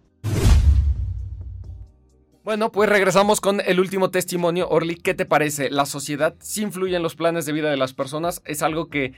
Bueno, 2.44 2.70
pues 2.70 2.88
regresamos 2.88 3.40
con 3.40 3.60
el 3.60 3.80
último 3.80 4.10
testimonio. 4.10 4.68
Orly, 4.68 4.94
¿qué 4.94 5.14
te 5.14 5.26
parece? 5.26 5.68
¿La 5.68 5.84
sociedad 5.84 6.36
sí 6.38 6.62
influye 6.62 6.94
en 6.94 7.02
los 7.02 7.16
planes 7.16 7.44
de 7.44 7.52
vida 7.52 7.70
de 7.70 7.76
las 7.76 7.92
personas? 7.92 8.40
Es 8.44 8.62
algo 8.62 8.88
que 8.88 9.14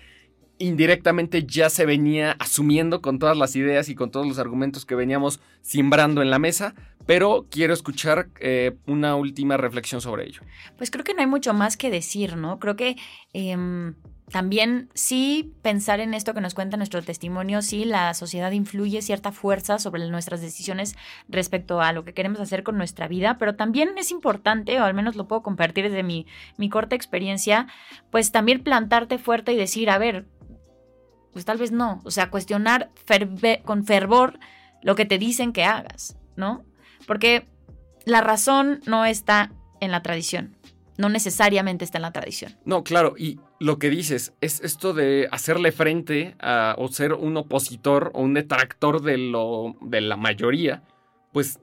indirectamente 0.58 1.44
ya 1.44 1.70
se 1.70 1.86
venía 1.86 2.32
asumiendo 2.38 3.00
con 3.00 3.18
todas 3.18 3.36
las 3.36 3.54
ideas 3.56 3.88
y 3.88 3.94
con 3.94 4.10
todos 4.10 4.26
los 4.26 4.38
argumentos 4.38 4.84
que 4.84 4.94
veníamos 4.94 5.40
simbrando 5.62 6.22
en 6.22 6.30
la 6.30 6.38
mesa, 6.38 6.74
pero 7.06 7.46
quiero 7.50 7.72
escuchar 7.72 8.28
eh, 8.40 8.76
una 8.86 9.14
última 9.14 9.56
reflexión 9.56 10.00
sobre 10.00 10.26
ello. 10.26 10.42
Pues 10.76 10.90
creo 10.90 11.04
que 11.04 11.14
no 11.14 11.20
hay 11.20 11.26
mucho 11.26 11.54
más 11.54 11.76
que 11.76 11.90
decir, 11.90 12.36
¿no? 12.36 12.58
Creo 12.58 12.76
que 12.76 12.96
em, 13.32 13.94
también 14.30 14.90
sí 14.94 15.54
pensar 15.62 16.00
en 16.00 16.12
esto 16.12 16.34
que 16.34 16.40
nos 16.40 16.54
cuenta 16.54 16.76
nuestro 16.76 17.02
testimonio, 17.02 17.62
sí 17.62 17.84
la 17.84 18.12
sociedad 18.14 18.52
influye 18.52 19.00
cierta 19.00 19.32
fuerza 19.32 19.78
sobre 19.78 20.08
nuestras 20.08 20.40
decisiones 20.40 20.96
respecto 21.28 21.80
a 21.80 21.92
lo 21.92 22.04
que 22.04 22.12
queremos 22.12 22.40
hacer 22.40 22.62
con 22.62 22.76
nuestra 22.76 23.08
vida, 23.08 23.38
pero 23.38 23.56
también 23.56 23.96
es 23.96 24.10
importante, 24.10 24.80
o 24.80 24.84
al 24.84 24.94
menos 24.94 25.16
lo 25.16 25.28
puedo 25.28 25.42
compartir 25.42 25.84
desde 25.84 26.02
mi, 26.02 26.26
mi 26.56 26.68
corta 26.68 26.94
experiencia, 26.94 27.68
pues 28.10 28.30
también 28.30 28.62
plantarte 28.62 29.18
fuerte 29.18 29.52
y 29.52 29.56
decir, 29.56 29.88
a 29.88 29.98
ver, 29.98 30.26
pues 31.32 31.44
tal 31.44 31.58
vez 31.58 31.72
no, 31.72 32.02
o 32.04 32.10
sea, 32.10 32.30
cuestionar 32.30 32.90
con 33.64 33.84
fervor 33.84 34.38
lo 34.82 34.94
que 34.94 35.06
te 35.06 35.18
dicen 35.18 35.52
que 35.52 35.64
hagas, 35.64 36.16
¿no? 36.36 36.64
Porque 37.06 37.46
la 38.04 38.20
razón 38.20 38.80
no 38.86 39.04
está 39.04 39.52
en 39.80 39.90
la 39.90 40.02
tradición, 40.02 40.56
no 40.98 41.08
necesariamente 41.08 41.84
está 41.84 41.98
en 41.98 42.02
la 42.02 42.12
tradición. 42.12 42.56
No, 42.64 42.84
claro, 42.84 43.14
y 43.16 43.40
lo 43.60 43.78
que 43.78 43.90
dices 43.90 44.34
es 44.40 44.60
esto 44.60 44.92
de 44.94 45.28
hacerle 45.32 45.72
frente 45.72 46.36
a, 46.40 46.74
o 46.78 46.88
ser 46.88 47.12
un 47.14 47.36
opositor 47.36 48.10
o 48.14 48.22
un 48.22 48.34
detractor 48.34 49.02
de, 49.02 49.18
lo, 49.18 49.76
de 49.80 50.00
la 50.00 50.16
mayoría, 50.16 50.82
pues 51.32 51.60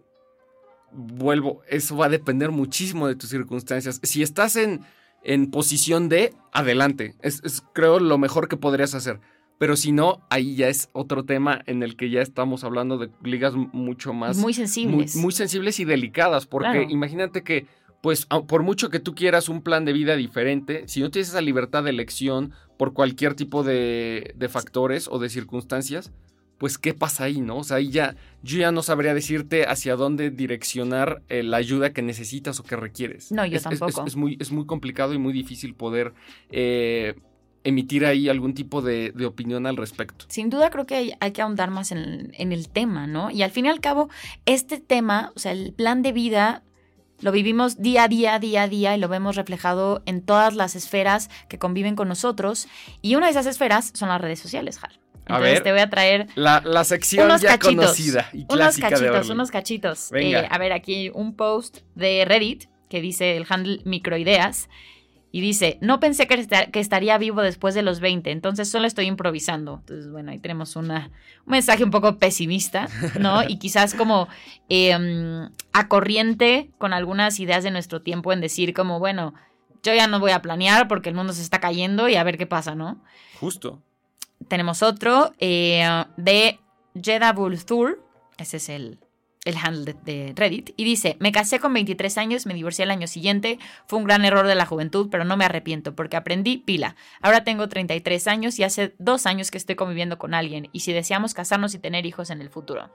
vuelvo, 0.91 1.62
eso 1.69 1.97
va 1.97 2.08
a 2.08 2.10
depender 2.10 2.51
muchísimo 2.51 3.08
de 3.08 3.15
tus 3.15 3.29
circunstancias. 3.29 3.99
Si 4.03 4.21
estás 4.21 4.55
en, 4.55 4.81
en 5.23 5.51
posición 5.51 6.10
de, 6.10 6.34
adelante, 6.51 7.15
es, 7.21 7.41
creo 7.73 7.99
lo 7.99 8.17
mejor 8.17 8.47
que 8.47 8.58
podrías 8.58 8.93
hacer. 8.93 9.19
Pero 9.58 9.77
si 9.77 9.93
no, 9.93 10.21
ahí 10.29 10.55
ya 10.55 10.67
es 10.67 10.89
otro 10.91 11.23
tema 11.23 11.62
en 11.65 11.81
el 11.81 11.95
que 11.95 12.10
ya 12.10 12.21
estamos 12.21 12.65
hablando 12.65 12.97
de 12.97 13.10
ligas 13.23 13.53
mucho 13.55 14.13
más... 14.13 14.38
Muy 14.38 14.53
sensibles. 14.53 15.15
Muy, 15.15 15.31
sensibles 15.31 15.79
y 15.79 15.86
delicadas, 15.86 16.45
porque 16.45 16.86
imagínate 16.89 17.41
que 17.41 17.65
pues 18.05 18.27
por 18.27 18.61
mucho 18.61 18.91
que 18.91 18.99
tú 18.99 19.15
quieras 19.15 19.49
un 19.49 19.63
plan 19.63 19.83
de 19.83 19.91
vida 19.91 20.15
diferente, 20.15 20.83
si 20.85 21.01
no 21.01 21.09
tienes 21.09 21.29
esa 21.29 21.41
libertad 21.41 21.85
de 21.85 21.89
elección 21.89 22.51
por 22.77 22.93
cualquier 22.93 23.33
tipo 23.33 23.63
de, 23.63 24.35
factores 24.47 25.07
o 25.07 25.17
de 25.17 25.27
circunstancias, 25.27 26.11
pues 26.59 26.77
qué 26.77 26.93
pasa 26.93 27.23
ahí, 27.23 27.41
¿no? 27.41 27.57
O 27.57 27.63
sea, 27.63 27.77
ahí 27.77 27.89
ya, 27.89 28.15
yo 28.43 28.59
ya 28.59 28.71
no 28.71 28.83
sabría 28.83 29.15
decirte 29.15 29.65
hacia 29.65 29.95
dónde 29.95 30.29
direccionar 30.29 31.23
eh, 31.29 31.41
la 31.41 31.57
ayuda 31.57 31.93
que 31.93 32.03
necesitas 32.03 32.59
o 32.59 32.63
que 32.63 32.75
requieres. 32.75 33.31
No, 33.31 33.43
yo 33.43 33.59
tampoco. 33.59 34.05
Es, 34.05 34.15
muy, 34.15 34.37
es 34.39 34.51
muy 34.51 34.67
complicado 34.67 35.15
y 35.15 35.17
muy 35.17 35.33
difícil 35.33 35.73
poder 35.73 36.13
eh, 36.51 37.15
emitir 37.63 38.05
ahí 38.05 38.29
algún 38.29 38.53
tipo 38.53 38.83
de, 38.83 39.13
opinión 39.25 39.65
al 39.65 39.77
respecto. 39.77 40.25
Sin 40.27 40.51
duda 40.51 40.69
creo 40.69 40.85
que 40.85 41.15
hay, 41.19 41.31
que 41.31 41.41
ahondar 41.41 41.71
más 41.71 41.91
en, 41.91 42.29
en, 42.35 42.51
el 42.51 42.69
tema, 42.69 43.07
¿no? 43.07 43.31
Y 43.31 43.41
al 43.41 43.49
fin 43.49 43.65
y 43.65 43.69
al 43.69 43.79
cabo, 43.79 44.11
este 44.45 44.79
tema, 44.79 45.31
o 45.35 45.39
sea, 45.39 45.53
el 45.53 45.73
plan 45.73 46.03
de 46.03 46.11
vida 46.11 46.61
lo 47.21 47.32
vivimos 47.32 47.82
día 47.82 48.04
a 48.04 48.08
día, 48.08 48.39
día 48.39 48.63
a 48.63 48.67
día 48.67 48.95
y 48.95 48.99
lo 48.99 49.08
vemos 49.08 49.36
reflejado 49.36 50.01
en 50.06 50.21
todas 50.21 50.56
las 50.56 50.75
esferas 50.75 51.30
que 51.47 51.58
conviven 51.58 51.95
con 51.95 52.08
nosotros. 52.08 52.67
Y 53.01 53.15
una 53.15 53.28
de 53.28 53.32
esas 53.32 53.45
esferas 53.45 53.91
son 53.93 54.10
las 54.10 54.21
redes 54.21 54.39
sociales, 54.39 54.80
Hal. 54.82 54.99
Entonces 55.28 55.63
te 55.63 55.71
voy 55.71 55.82
a 55.82 55.89
traer 55.89 56.28
la, 56.36 56.62
la 56.63 56.84
sección 56.84 57.25
unos 57.25 57.41
ya 57.41 57.58
cachitos, 57.58 57.86
conocida 57.86 58.30
y 58.32 58.45
unos 58.47 58.78
cachitos, 58.78 59.30
unos 59.30 59.51
cachitos. 59.51 60.12
Eh, 60.13 60.47
a 60.49 60.58
ver, 60.60 60.71
aquí 60.71 61.10
un 61.13 61.36
post 61.36 61.80
de 61.95 62.25
Reddit 62.25 62.65
que 62.89 63.01
dice 63.01 63.36
el 63.36 63.45
handle 63.49 63.82
microideas 63.86 64.69
y 65.36 65.41
dice, 65.41 65.78
no 65.82 66.00
pensé 66.00 66.28
que, 66.28 66.48
que, 66.71 66.80
estaría 66.80 67.17
vivo 67.17 67.41
después 67.41 67.76
de 67.76 67.82
los 67.82 68.00
20, 68.00 68.32
entonces 68.32 68.69
solo 68.69 68.88
estoy 68.88 69.08
improvisando. 69.08 69.80
Entonces, 69.82 70.10
bueno, 70.10 70.32
ahí 70.32 70.39
tenemos 70.39 70.78
una, 70.78 71.12
un 71.45 71.52
mensaje 71.52 71.84
un 71.84 71.91
poco 71.91 72.17
pesimista, 72.19 72.88
¿no? 73.19 73.43
Y 73.50 73.60
quizás 73.60 73.95
como 73.95 74.30
eh, 74.69 74.93
a 75.74 75.88
corriente 75.89 76.69
con 76.78 76.93
algunas 76.93 77.38
ideas 77.41 77.65
de 77.65 77.71
nuestro 77.71 78.02
tiempo 78.02 78.32
en 78.32 78.39
decir 78.39 78.74
como, 78.74 78.98
bueno, 78.98 79.34
yo 79.84 79.93
ya 79.93 80.08
no 80.08 80.21
voy 80.21 80.32
a 80.32 80.41
planear 80.41 80.88
porque 80.88 81.10
el 81.10 81.15
mundo 81.15 81.34
se 81.34 81.41
está 81.41 81.60
cayendo 81.60 82.08
y 82.08 82.15
a 82.15 82.24
ver 82.24 82.38
qué 82.38 82.48
pasa, 82.48 82.74
¿no? 82.74 83.04
Justo. 83.41 83.82
Tenemos 84.48 84.84
otro 84.84 85.34
eh, 85.39 85.86
de 86.15 86.62
Jeddah 86.93 87.34
Bulthur, 87.34 88.02
ese 88.38 88.56
es 88.56 88.69
el, 88.69 89.00
el 89.45 89.55
handle 89.58 89.95
de, 90.03 90.34
Reddit, 90.36 90.71
y 90.75 90.84
dice, 90.84 91.17
me 91.19 91.31
casé 91.31 91.60
con 91.60 91.73
23 91.73 92.17
años, 92.17 92.45
me 92.45 92.53
divorcié 92.53 92.84
el 92.84 92.91
año 92.91 93.08
siguiente, 93.08 93.60
fue 93.88 93.99
un 93.99 94.05
gran 94.05 94.25
error 94.25 94.47
de 94.47 94.55
la 94.55 94.65
juventud, 94.65 95.08
pero 95.10 95.23
no 95.23 95.38
me 95.38 95.45
arrepiento 95.45 95.95
porque 95.95 96.17
aprendí 96.17 96.58
pila. 96.58 96.95
Ahora 97.21 97.43
tengo 97.43 97.69
33 97.69 98.27
años 98.27 98.60
y 98.60 98.63
hace 98.63 98.95
dos 98.97 99.27
años 99.27 99.51
que 99.51 99.58
estoy 99.58 99.75
conviviendo 99.75 100.17
con 100.17 100.34
alguien, 100.34 100.69
y 100.73 100.81
si 100.81 100.93
deseamos 100.93 101.34
casarnos 101.34 101.75
y 101.75 101.79
tener 101.79 102.05
hijos 102.05 102.31
en 102.31 102.41
el 102.41 102.49
futuro. 102.49 102.89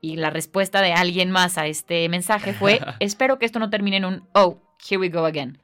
Y 0.00 0.16
la 0.16 0.30
respuesta 0.30 0.82
de 0.82 0.92
alguien 0.92 1.30
más 1.30 1.56
a 1.56 1.66
este 1.66 2.08
mensaje 2.08 2.52
fue, 2.52 2.80
espero 3.00 3.38
que 3.38 3.46
esto 3.46 3.60
no 3.60 3.70
termine 3.70 3.98
en 3.98 4.04
un, 4.04 4.28
oh, 4.32 4.58
here 4.90 4.98
we 4.98 5.08
go 5.08 5.24
again. 5.24 5.58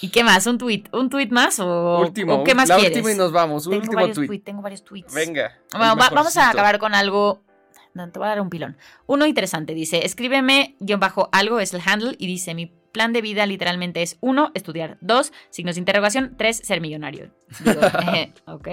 ¿Y 0.00 0.08
qué 0.08 0.24
más? 0.24 0.46
¿Un 0.46 0.58
tweet? 0.58 0.84
¿Un 0.92 1.08
tweet 1.08 1.28
más 1.28 1.60
o, 1.60 2.00
último, 2.00 2.42
qué 2.44 2.54
más 2.54 2.68
la 2.68 2.76
quieres? 2.76 2.96
última 2.96 3.12
y 3.12 3.16
nos 3.16 3.30
vamos. 3.30 3.66
Un 3.66 3.80
tengo 3.80 4.02
último 4.02 4.26
tweet. 4.26 4.40
Tengo 4.40 4.62
varios 4.62 4.82
tweets. 4.82 5.14
Venga. 5.14 5.56
vamos 5.72 6.36
a 6.36 6.50
acabar 6.50 6.78
con 6.78 6.94
algo 6.94 7.44
no, 7.94 8.10
te 8.10 8.18
voy 8.18 8.26
a 8.26 8.30
dar 8.30 8.40
un 8.40 8.50
pilón. 8.50 8.76
Uno 9.06 9.26
interesante, 9.26 9.74
dice, 9.74 10.04
escríbeme 10.04 10.76
guion 10.80 11.00
bajo 11.00 11.28
algo, 11.32 11.60
es 11.60 11.74
el 11.74 11.82
handle, 11.84 12.16
y 12.18 12.26
dice, 12.26 12.54
mi 12.54 12.72
plan 12.92 13.12
de 13.12 13.22
vida 13.22 13.46
literalmente 13.46 14.02
es 14.02 14.18
uno, 14.20 14.52
estudiar, 14.54 14.98
dos, 15.00 15.32
signos 15.50 15.74
de 15.74 15.80
interrogación, 15.80 16.34
tres, 16.36 16.58
ser 16.58 16.80
millonario. 16.80 17.30
ok. 18.46 18.68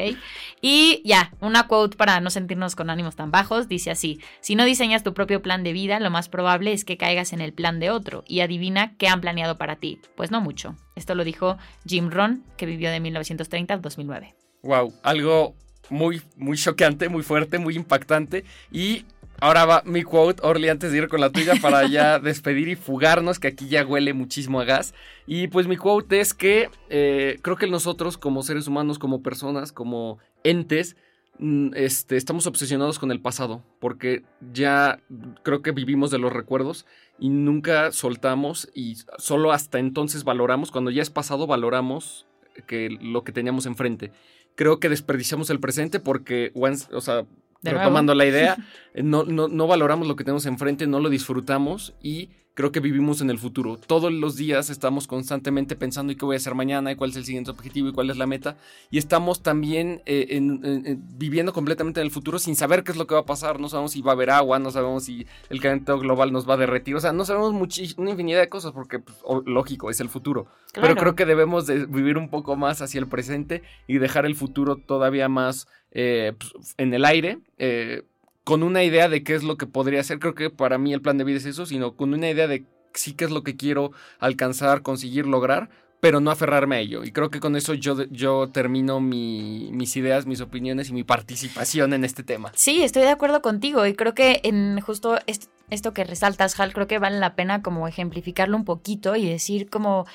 Y 0.62 1.02
ya, 1.06 1.34
una 1.40 1.68
quote 1.68 1.98
para 1.98 2.20
no 2.20 2.30
sentirnos 2.30 2.76
con 2.76 2.90
ánimos 2.90 3.16
tan 3.16 3.32
bajos, 3.32 3.68
dice 3.68 3.92
así, 3.92 4.20
si 4.42 4.56
no 4.56 4.66
diseñas 4.66 5.04
tu 5.04 5.14
propio 5.14 5.42
plan 5.42 5.64
de 5.64 5.74
vida, 5.74 6.00
lo 6.00 6.12
más 6.12 6.30
probable 6.30 6.74
es 6.74 6.86
que 6.86 6.98
caigas 6.98 7.34
en 7.34 7.42
el 7.42 7.54
plan 7.54 7.80
de 7.80 7.90
otro 7.90 8.24
y 8.28 8.42
adivina 8.42 8.96
qué 8.98 9.08
han 9.08 9.22
planeado 9.22 9.58
para 9.58 9.78
ti. 9.78 10.00
Pues 10.16 10.32
no 10.32 10.42
mucho. 10.42 10.76
Esto 10.96 11.16
lo 11.16 11.24
dijo 11.24 11.58
Jim 11.86 12.12
Ron, 12.12 12.44
que 12.58 12.66
vivió 12.66 12.92
de 12.92 13.00
1930 13.00 13.74
a 13.74 13.78
2009. 13.78 14.36
Wow, 14.62 14.94
algo 15.04 15.56
muy, 15.90 16.22
muy 16.38 16.58
choqueante, 16.58 17.10
muy 17.10 17.24
fuerte, 17.24 17.60
muy 17.60 17.76
impactante. 17.76 18.44
Y 18.72 19.06
ahora 19.40 19.66
va 19.66 19.84
mi 19.86 20.04
quote, 20.04 20.42
Orly, 20.46 20.70
antes 20.70 20.92
de 20.92 21.00
ir 21.00 21.08
con 21.08 21.22
la 21.22 21.32
tuya 21.32 21.54
para 21.62 21.88
ya 21.90 22.20
despedir 22.20 22.68
y 22.68 22.76
fugarnos, 22.76 23.40
que 23.40 23.48
aquí 23.48 23.68
ya 23.68 23.86
huele 23.86 24.14
muchísimo 24.14 24.60
a 24.60 24.66
gas. 24.66 24.94
Y 25.26 25.48
pues 25.48 25.68
mi 25.68 25.78
quote 25.78 26.20
es 26.20 26.34
que 26.34 26.70
eh, 26.90 27.40
creo 27.42 27.58
que 27.58 27.68
nosotros 27.68 28.18
como 28.18 28.44
seres 28.44 28.68
humanos, 28.68 29.00
como 29.00 29.22
personas, 29.22 29.72
como 29.72 30.20
entes, 30.44 30.96
mm, 31.40 31.72
este, 31.76 32.18
estamos 32.18 32.48
obsesionados 32.48 33.00
con 33.00 33.12
el 33.12 33.22
pasado, 33.22 33.64
porque 33.80 34.24
ya 34.54 35.00
creo 35.44 35.62
que 35.62 35.72
vivimos 35.72 36.12
de 36.12 36.20
los 36.20 36.34
recuerdos 36.34 36.86
y 37.20 37.30
nunca 37.30 37.92
soltamos 37.92 38.70
y 38.74 38.98
solo 39.18 39.52
hasta 39.52 39.80
entonces 39.80 40.24
valoramos, 40.24 40.72
cuando 40.72 40.92
ya 40.92 41.02
es 41.02 41.10
pasado 41.10 41.48
valoramos 41.48 42.26
que 42.68 42.90
lo 42.90 43.24
que 43.24 43.32
teníamos 43.32 43.66
enfrente 43.66 44.12
creo 44.60 44.82
que 44.82 44.90
desperdiciamos 44.90 45.50
el 45.52 45.62
presente 45.62 46.02
porque, 46.02 46.52
o 46.92 47.00
sea, 47.00 47.26
retomando 47.62 48.16
la 48.16 48.26
idea, 48.26 48.58
no, 48.96 49.24
no, 49.24 49.48
no 49.48 49.68
valoramos 49.68 50.08
lo 50.08 50.16
que 50.16 50.24
tenemos 50.24 50.46
enfrente, 50.46 50.88
no 50.88 51.00
lo 51.00 51.10
disfrutamos 51.10 51.94
y 52.02 52.30
creo 52.60 52.74
que 52.74 52.82
vivimos 52.82 53.22
en 53.22 53.30
el 53.30 53.40
futuro. 53.40 53.78
Todos 53.78 54.12
los 54.12 54.36
días 54.36 54.70
estamos 54.70 55.08
constantemente 55.08 55.78
pensando 55.78 56.12
y 56.12 56.18
qué 56.18 56.26
voy 56.26 56.36
a 56.36 56.38
hacer 56.40 56.56
mañana 56.56 56.92
y 56.92 56.98
cuál 56.98 57.12
es 57.12 57.16
el 57.16 57.24
siguiente 57.24 57.52
objetivo 57.52 57.88
y 57.88 57.94
cuál 57.94 58.10
es 58.10 58.18
la 58.18 58.28
meta. 58.28 58.58
Y 58.92 58.98
estamos 58.98 59.42
también 59.42 60.02
eh, 60.06 60.98
viviendo 61.16 61.54
completamente 61.54 62.02
en 62.02 62.06
el 62.06 62.12
futuro 62.12 62.38
sin 62.38 62.58
saber 62.58 62.84
qué 62.84 62.92
es 62.92 62.98
lo 62.98 63.08
que 63.08 63.16
va 63.16 63.22
a 63.22 63.26
pasar. 63.26 63.62
No 63.62 63.70
sabemos 63.70 63.94
si 63.94 64.02
va 64.02 64.12
a 64.12 64.16
haber 64.16 64.30
agua, 64.30 64.60
no 64.60 64.72
sabemos 64.72 65.06
si 65.06 65.26
el 65.50 65.62
calentamiento 65.62 66.00
global 66.00 66.34
nos 66.34 66.50
va 66.50 66.56
a 66.56 66.58
derretir. 66.58 66.98
O 66.98 67.00
sea, 67.00 67.14
no 67.14 67.24
sabemos 67.24 67.54
una 67.96 68.12
infinidad 68.12 68.42
de 68.42 68.50
cosas 68.50 68.74
porque, 68.74 69.00
pues, 69.00 69.18
lógico, 69.46 69.90
es 69.90 70.02
el 70.02 70.10
futuro. 70.10 70.48
Pero 70.74 70.98
creo 70.98 71.16
que 71.16 71.26
debemos 71.26 71.66
de 71.66 71.86
vivir 71.86 72.18
un 72.18 72.30
poco 72.30 72.58
más 72.58 72.82
hacia 72.82 73.00
el 73.00 73.08
presente 73.08 73.64
y 73.88 74.00
dejar 74.00 74.26
el 74.26 74.36
futuro 74.36 74.76
todavía 74.76 75.30
más 75.30 75.70
eh, 75.92 76.34
pues, 76.38 76.76
en 76.78 76.94
el 76.94 77.06
aire. 77.06 77.40
Eh, 77.58 78.04
con 78.44 78.64
una 78.64 78.84
idea 78.84 79.10
de 79.10 79.24
qué 79.24 79.36
es 79.36 79.44
lo 79.44 79.58
que 79.58 79.68
podría 79.68 80.04
ser. 80.04 80.18
Creo 80.18 80.34
que 80.34 80.50
para 80.50 80.80
mí 80.80 80.92
el 80.92 81.02
plan 81.02 81.20
de 81.20 81.24
vida 81.24 81.38
es 81.38 81.46
eso, 81.46 81.68
sino 81.68 81.96
con 81.96 82.14
una 82.14 82.30
idea 82.30 82.48
de 82.48 82.66
sí 82.94 83.14
qué 83.14 83.26
es 83.26 83.32
lo 83.32 83.44
que 83.44 83.56
quiero 83.56 83.92
alcanzar, 84.20 84.82
conseguir, 84.82 85.28
lograr, 85.28 85.70
pero 86.00 86.20
no 86.20 86.32
aferrarme 86.32 86.78
a 86.78 86.80
ello. 86.80 87.04
Y 87.04 87.12
creo 87.12 87.30
que 87.30 87.40
con 87.40 87.56
eso 87.56 87.74
yo, 87.74 88.06
yo 88.10 88.50
termino 88.50 89.00
mis 89.00 89.96
ideas, 89.96 90.26
mis 90.26 90.42
opiniones 90.42 90.90
y 90.90 90.94
mi 90.94 91.04
participación 91.04 91.94
en 91.94 92.04
este 92.04 92.24
tema. 92.24 92.52
Sí, 92.56 92.82
estoy 92.84 93.04
de 93.04 93.10
acuerdo 93.10 93.42
contigo 93.42 93.86
y 93.86 93.94
creo 93.94 94.14
que 94.14 94.42
en 94.44 94.80
justo 94.82 95.20
esto, 95.28 95.94
que 95.94 96.04
resaltas, 96.04 96.60
Hal, 96.60 96.74
creo 96.74 96.88
que 96.88 97.00
vale 97.00 97.20
la 97.20 97.36
pena 97.36 97.62
como 97.62 97.88
ejemplificarlo 97.88 98.58
un 98.58 98.66
poquito 98.66 99.16
y 99.16 99.28
decir 99.28 99.70
como... 99.70 100.06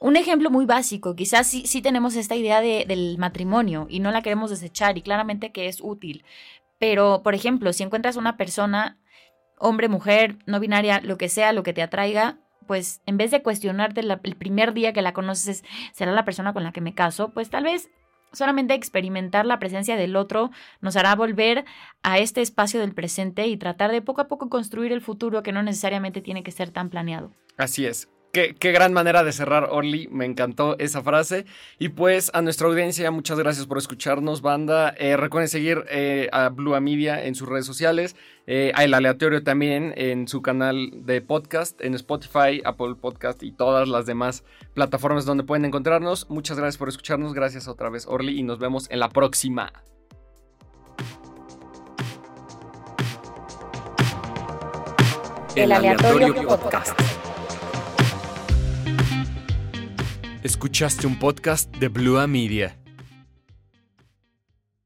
Un 0.00 0.16
ejemplo 0.16 0.50
muy 0.50 0.64
básico, 0.64 1.14
quizás 1.14 1.46
sí, 1.46 1.82
tenemos 1.82 2.16
esta 2.16 2.34
idea 2.34 2.62
de, 2.62 2.86
del 2.88 3.18
matrimonio 3.18 3.86
y 3.90 4.00
no 4.00 4.10
la 4.10 4.22
queremos 4.22 4.48
desechar 4.48 4.96
y 4.96 5.02
claramente 5.02 5.52
que 5.52 5.68
es 5.68 5.80
útil, 5.82 6.24
pero, 6.78 7.22
por 7.22 7.34
ejemplo, 7.34 7.74
si 7.74 7.82
encuentras 7.82 8.16
una 8.16 8.38
persona, 8.38 8.98
hombre, 9.58 9.88
mujer, 9.88 10.38
no 10.46 10.58
binaria, 10.58 11.02
lo 11.02 11.18
que 11.18 11.28
sea, 11.28 11.52
lo 11.52 11.62
que 11.62 11.74
te 11.74 11.82
atraiga, 11.82 12.38
pues 12.66 13.02
en 13.04 13.18
vez 13.18 13.30
de 13.30 13.42
cuestionarte 13.42 14.00
el 14.00 14.36
primer 14.36 14.72
día 14.72 14.94
que 14.94 15.02
la 15.02 15.12
conoces, 15.12 15.62
será 15.92 16.12
la 16.12 16.24
persona 16.24 16.54
con 16.54 16.64
la 16.64 16.72
que 16.72 16.80
me 16.80 16.94
caso, 16.94 17.28
pues 17.34 17.50
tal 17.50 17.64
vez 17.64 17.90
solamente 18.32 18.72
experimentar 18.72 19.44
la 19.44 19.58
presencia 19.58 19.96
del 19.96 20.16
otro 20.16 20.50
nos 20.80 20.96
hará 20.96 21.14
volver 21.14 21.66
a 22.02 22.18
este 22.18 22.40
espacio 22.40 22.80
del 22.80 22.94
presente 22.94 23.46
y 23.48 23.58
tratar 23.58 23.90
de 23.90 24.00
poco 24.00 24.22
a 24.22 24.28
poco 24.28 24.48
construir 24.48 24.92
el 24.92 25.02
futuro 25.02 25.42
que 25.42 25.52
no 25.52 25.62
necesariamente 25.62 26.22
tiene 26.22 26.42
que 26.42 26.52
ser 26.52 26.70
tan 26.70 26.88
planeado. 26.88 27.32
Así 27.58 27.84
es. 27.84 28.08
Qué, 28.32 28.54
gran 28.72 28.92
manera 28.92 29.24
de 29.24 29.32
cerrar, 29.32 29.68
Orly. 29.70 30.08
Me 30.08 30.24
encantó 30.24 30.76
esa 30.78 31.02
frase. 31.02 31.46
Y 31.80 31.88
pues 31.88 32.30
a 32.32 32.42
nuestra 32.42 32.68
audiencia, 32.68 33.10
muchas 33.10 33.38
gracias 33.38 33.66
por 33.66 33.76
escucharnos, 33.76 34.40
banda. 34.40 34.94
Eh, 34.98 35.16
recuerden 35.16 35.48
seguir 35.48 35.84
eh, 35.88 36.28
a 36.30 36.48
Blue 36.48 36.80
Media 36.80 37.24
en 37.24 37.34
sus 37.34 37.48
redes 37.48 37.66
sociales. 37.66 38.14
Eh, 38.46 38.70
a 38.76 38.84
El 38.84 38.94
Aleatorio 38.94 39.42
también 39.42 39.92
en 39.96 40.28
su 40.28 40.42
canal 40.42 40.90
de 40.92 41.20
podcast, 41.22 41.80
en 41.80 41.94
Spotify, 41.94 42.62
Apple 42.64 42.94
Podcast 43.00 43.42
y 43.42 43.50
todas 43.50 43.88
las 43.88 44.06
demás 44.06 44.44
plataformas 44.74 45.24
donde 45.24 45.42
pueden 45.42 45.64
encontrarnos. 45.64 46.30
Muchas 46.30 46.56
gracias 46.56 46.78
por 46.78 46.88
escucharnos. 46.88 47.34
Gracias 47.34 47.66
otra 47.66 47.90
vez, 47.90 48.06
Orly. 48.06 48.38
Y 48.38 48.44
nos 48.44 48.60
vemos 48.60 48.88
en 48.90 49.00
la 49.00 49.08
próxima. 49.08 49.72
El 55.56 55.72
Aleatorio 55.72 56.32
Podcast. 56.46 57.19
Escuchaste 60.42 61.06
un 61.06 61.18
podcast 61.18 61.70
de 61.76 61.88
Blue 61.88 62.26
Media. 62.26 62.79